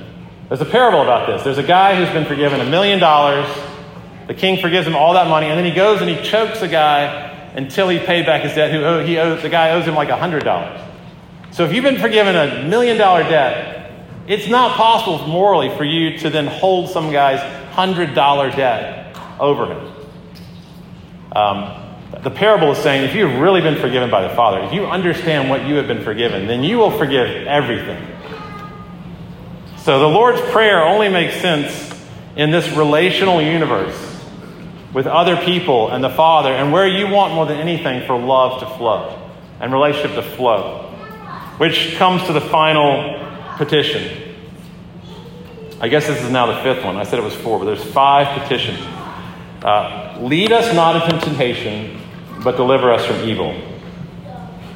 there's 0.48 0.62
a 0.62 0.65
parable 0.65 1.02
about 1.02 1.28
this. 1.28 1.44
There's 1.44 1.58
a 1.58 1.63
guy 1.63 1.96
who's 1.96 2.10
been 2.13 2.26
forgiven 2.26 2.62
a 2.62 2.70
million 2.70 3.00
dollars. 3.00 3.48
The 4.28 4.34
king 4.36 4.62
forgives 4.62 4.86
him 4.86 4.96
all 4.96 5.13
that 5.13 5.28
money, 5.28 5.48
and 5.48 5.58
then 5.58 5.65
he 5.65 5.74
goes 5.74 6.02
and 6.02 6.10
he 6.10 6.22
chokes 6.22 6.62
a 6.62 6.67
guy 6.67 7.30
until 7.56 7.89
he 7.89 8.00
paid 8.00 8.26
back 8.26 8.44
his 8.44 8.54
debt. 8.54 8.72
Who 8.72 9.00
he 9.00 9.17
owes, 9.17 9.41
the 9.41 9.50
guy 9.50 9.72
owes 9.72 9.86
him 9.86 9.96
like 9.96 10.10
a 10.10 10.17
hundred 10.17 10.44
dollars. 10.44 10.80
So 11.52 11.65
if 11.65 11.74
you've 11.74 11.84
been 11.84 12.00
forgiven 12.00 12.36
a 12.36 12.67
million 12.67 12.98
dollar 12.98 13.24
debt, 13.24 13.81
it's 14.27 14.47
not 14.47 14.77
possible 14.77 15.27
morally 15.27 15.75
for 15.75 15.84
you 15.84 16.17
to 16.19 16.29
then 16.29 16.47
hold 16.47 16.89
some 16.89 17.12
guy's 17.12 17.39
hundred 17.73 18.13
dollar 18.13 18.51
debt 18.51 19.17
over 19.39 19.65
him. 19.67 19.93
Um, 21.31 21.77
the 22.23 22.29
parable 22.29 22.71
is 22.71 22.77
saying 22.77 23.10
if 23.10 23.15
you've 23.15 23.39
really 23.39 23.62
been 23.62 23.79
forgiven 23.79 24.10
by 24.10 24.27
the 24.27 24.36
Father, 24.36 24.60
if 24.60 24.73
you 24.73 24.86
understand 24.86 25.49
what 25.49 25.65
you 25.65 25.75
have 25.75 25.88
been 25.88 26.03
forgiven, 26.03 26.45
then 26.45 26.63
you 26.63 26.77
will 26.77 26.91
forgive 26.91 27.47
everything. 27.47 28.05
So 29.77 29.99
the 29.99 30.07
Lord's 30.07 30.41
Prayer 30.51 30.84
only 30.84 31.10
makes 31.10 31.36
sense 31.41 31.89
in 32.36 32.51
this 32.51 32.69
relational 32.75 33.41
universe 33.41 33.97
with 34.93 35.07
other 35.07 35.38
people 35.38 35.89
and 35.89 36.03
the 36.03 36.10
Father, 36.10 36.51
and 36.51 36.71
where 36.71 36.88
you 36.88 37.07
want 37.07 37.34
more 37.34 37.45
than 37.45 37.57
anything 37.57 38.05
for 38.05 38.19
love 38.19 38.60
to 38.60 38.77
flow 38.77 39.17
and 39.60 39.71
relationship 39.71 40.15
to 40.15 40.21
flow, 40.21 40.89
which 41.57 41.95
comes 41.95 42.23
to 42.25 42.34
the 42.34 42.41
final 42.41 43.20
petition. 43.62 44.34
I 45.80 45.88
guess 45.88 46.08
this 46.08 46.19
is 46.24 46.32
now 46.32 46.47
the 46.47 46.63
fifth 46.63 46.84
one. 46.84 46.95
I 46.97 47.04
said 47.04 47.19
it 47.19 47.24
was 47.24 47.36
four, 47.36 47.60
but 47.60 47.65
there's 47.65 47.84
five 47.84 48.41
petitions. 48.41 48.80
Uh, 49.63 50.17
lead 50.19 50.52
us 50.52 50.74
not 50.74 50.95
into 51.04 51.24
temptation, 51.24 52.02
but 52.43 52.58
deliver 52.58 52.91
us 52.91 53.06
from 53.06 53.17
evil. 53.30 53.54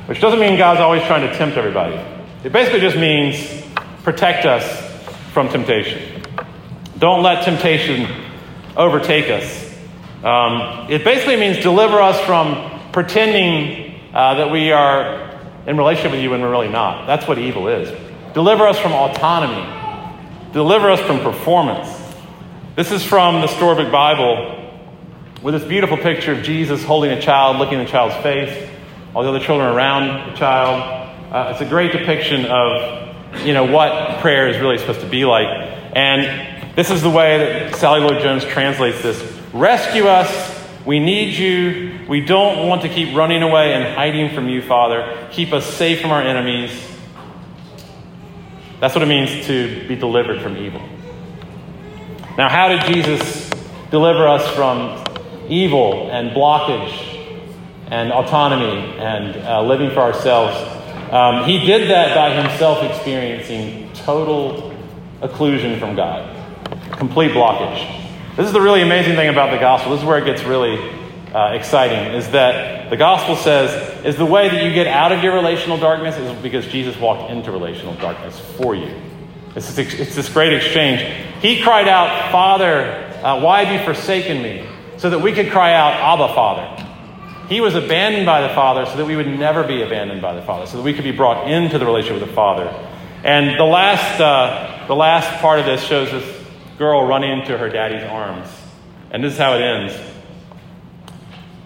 Which 0.06 0.22
doesn't 0.22 0.40
mean 0.40 0.56
God's 0.60 0.82
always 0.82 1.02
trying 1.04 1.28
to 1.28 1.36
tempt 1.36 1.58
everybody. 1.58 1.96
It 2.44 2.52
basically 2.52 2.80
just 2.80 2.96
means 2.96 3.64
protect 4.04 4.46
us 4.46 4.64
from 5.34 5.50
temptation. 5.50 6.22
Don't 7.00 7.24
let 7.24 7.44
temptation 7.44 8.08
overtake 8.78 9.32
us. 9.32 9.76
Um, 10.24 10.92
it 10.92 11.04
basically 11.04 11.38
means 11.38 11.58
deliver 11.58 12.00
us 12.00 12.20
from 12.22 12.92
pretending 12.92 14.00
uh, 14.14 14.36
that 14.36 14.52
we 14.52 14.72
are 14.72 15.42
in 15.66 15.76
relationship 15.76 16.12
with 16.12 16.22
you 16.22 16.30
when 16.30 16.42
we're 16.42 16.52
really 16.52 16.70
not. 16.70 17.08
That's 17.08 17.28
what 17.28 17.40
evil 17.40 17.68
is. 17.68 18.05
Deliver 18.36 18.68
us 18.68 18.78
from 18.78 18.92
autonomy. 18.92 19.64
Deliver 20.52 20.92
us 20.92 21.00
from 21.00 21.22
performance. 21.22 21.88
This 22.76 22.92
is 22.92 23.02
from 23.02 23.40
the 23.40 23.48
Storybook 23.48 23.90
Bible 23.90 24.78
with 25.42 25.54
this 25.54 25.64
beautiful 25.64 25.96
picture 25.96 26.34
of 26.34 26.44
Jesus 26.44 26.84
holding 26.84 27.12
a 27.12 27.22
child, 27.22 27.60
looking 27.60 27.80
in 27.80 27.86
the 27.86 27.90
child's 27.90 28.22
face, 28.22 28.70
all 29.16 29.24
the 29.24 29.30
other 29.30 29.40
children 29.40 29.74
around 29.74 30.32
the 30.32 30.36
child. 30.36 31.16
Uh, 31.32 31.52
it's 31.54 31.62
a 31.62 31.66
great 31.66 31.94
depiction 31.94 32.46
of 32.48 33.46
you 33.46 33.54
know 33.54 33.72
what 33.72 34.20
prayer 34.20 34.50
is 34.50 34.60
really 34.60 34.80
supposed 34.80 35.00
to 35.00 35.10
be 35.10 35.24
like. 35.24 35.48
And 35.96 36.76
this 36.76 36.92
is 36.92 37.02
the 37.02 37.10
way 37.10 37.38
that 37.38 37.78
Sally 37.78 38.02
Lloyd 38.02 38.22
Jones 38.22 38.44
translates 38.44 39.02
this 39.02 39.22
Rescue 39.54 40.08
us. 40.08 40.54
We 40.86 41.00
need 41.00 41.36
you. 41.36 42.06
We 42.10 42.20
don't 42.20 42.68
want 42.68 42.82
to 42.82 42.90
keep 42.90 43.16
running 43.16 43.44
away 43.44 43.72
and 43.72 43.96
hiding 43.96 44.36
from 44.36 44.50
you, 44.50 44.62
Father. 44.62 45.30
Keep 45.32 45.54
us 45.54 45.66
safe 45.66 46.02
from 46.02 46.12
our 46.12 46.22
enemies. 46.22 46.95
That's 48.86 48.94
what 48.94 49.02
it 49.02 49.08
means 49.08 49.48
to 49.48 49.88
be 49.88 49.96
delivered 49.96 50.44
from 50.44 50.58
evil. 50.58 50.80
Now, 52.38 52.50
how 52.50 52.68
did 52.68 52.82
Jesus 52.82 53.50
deliver 53.90 54.28
us 54.28 54.48
from 54.54 55.04
evil 55.50 56.12
and 56.12 56.30
blockage 56.30 56.94
and 57.88 58.12
autonomy 58.12 58.96
and 59.00 59.38
uh, 59.38 59.64
living 59.64 59.90
for 59.90 60.02
ourselves? 60.02 60.56
Um, 61.12 61.46
he 61.46 61.66
did 61.66 61.90
that 61.90 62.14
by 62.14 62.40
himself 62.40 62.84
experiencing 62.84 63.92
total 63.94 64.72
occlusion 65.22 65.80
from 65.80 65.96
God, 65.96 66.30
complete 66.92 67.32
blockage. 67.32 68.06
This 68.36 68.46
is 68.46 68.54
the 68.54 68.62
really 68.62 68.84
amazing 68.84 69.16
thing 69.16 69.30
about 69.30 69.50
the 69.50 69.58
gospel. 69.58 69.94
This 69.94 70.02
is 70.02 70.06
where 70.06 70.20
it 70.20 70.26
gets 70.26 70.44
really 70.44 70.76
uh, 71.36 71.52
exciting 71.52 72.14
is 72.14 72.30
that 72.30 72.90
the 72.90 72.96
gospel 72.96 73.36
says 73.36 74.06
is 74.06 74.16
the 74.16 74.26
way 74.26 74.48
that 74.48 74.64
you 74.64 74.72
get 74.72 74.88
out 74.88 75.12
of 75.12 75.22
your 75.22 75.34
relational 75.34 75.78
darkness 75.78 76.16
is 76.16 76.32
because 76.42 76.66
Jesus 76.68 76.98
walked 76.98 77.30
into 77.30 77.52
relational 77.52 77.94
darkness 77.96 78.40
for 78.58 78.74
you. 78.74 78.90
It's 79.54 79.76
this, 79.76 80.00
it's 80.00 80.16
this 80.16 80.30
great 80.30 80.54
exchange. 80.54 81.02
He 81.42 81.62
cried 81.62 81.90
out, 81.90 82.32
Father, 82.32 82.86
uh, 83.22 83.42
why 83.42 83.66
have 83.66 83.78
you 83.78 83.86
forsaken 83.86 84.42
me? 84.42 84.66
So 84.96 85.10
that 85.10 85.20
we 85.20 85.34
could 85.34 85.52
cry 85.52 85.74
out, 85.74 85.96
Abba, 85.96 86.34
Father. 86.34 87.48
He 87.50 87.60
was 87.60 87.76
abandoned 87.76 88.26
by 88.26 88.48
the 88.48 88.54
Father 88.56 88.86
so 88.86 88.96
that 88.96 89.06
we 89.06 89.18
would 89.18 89.28
never 89.28 89.66
be 89.66 89.82
abandoned 89.82 90.22
by 90.22 90.36
the 90.36 90.42
Father, 90.42 90.66
so 90.68 90.78
that 90.78 90.84
we 90.84 90.94
could 90.94 91.04
be 91.04 91.12
brought 91.12 91.52
into 91.52 91.78
the 91.78 91.86
relationship 91.86 92.22
with 92.22 92.30
the 92.30 92.36
Father. 92.36 92.68
And 93.26 93.60
the 93.60 93.66
last, 93.66 94.22
uh, 94.22 94.88
the 94.88 94.96
last 94.96 95.42
part 95.42 95.60
of 95.60 95.66
this 95.66 95.84
shows 95.84 96.12
this 96.12 96.46
girl 96.78 97.06
running 97.06 97.42
into 97.42 97.58
her 97.58 97.68
daddy's 97.68 98.04
arms. 98.04 98.48
And 99.12 99.22
this 99.22 99.34
is 99.34 99.38
how 99.38 99.56
it 99.56 99.62
ends. 99.62 100.15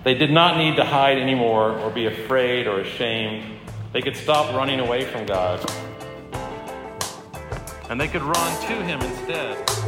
They 0.09 0.15
did 0.15 0.31
not 0.31 0.57
need 0.57 0.75
to 0.77 0.83
hide 0.83 1.19
anymore 1.19 1.77
or 1.81 1.91
be 1.91 2.07
afraid 2.07 2.65
or 2.65 2.79
ashamed. 2.79 3.45
They 3.93 4.01
could 4.01 4.15
stop 4.15 4.55
running 4.55 4.79
away 4.79 5.05
from 5.05 5.27
God. 5.27 5.63
And 7.91 8.01
they 8.01 8.07
could 8.07 8.23
run 8.23 8.61
to 8.69 8.73
Him 8.83 9.01
instead. 9.01 9.78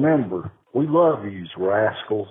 Remember, 0.00 0.50
we 0.74 0.86
love 0.86 1.24
you, 1.24 1.44
rascals. 1.56 2.28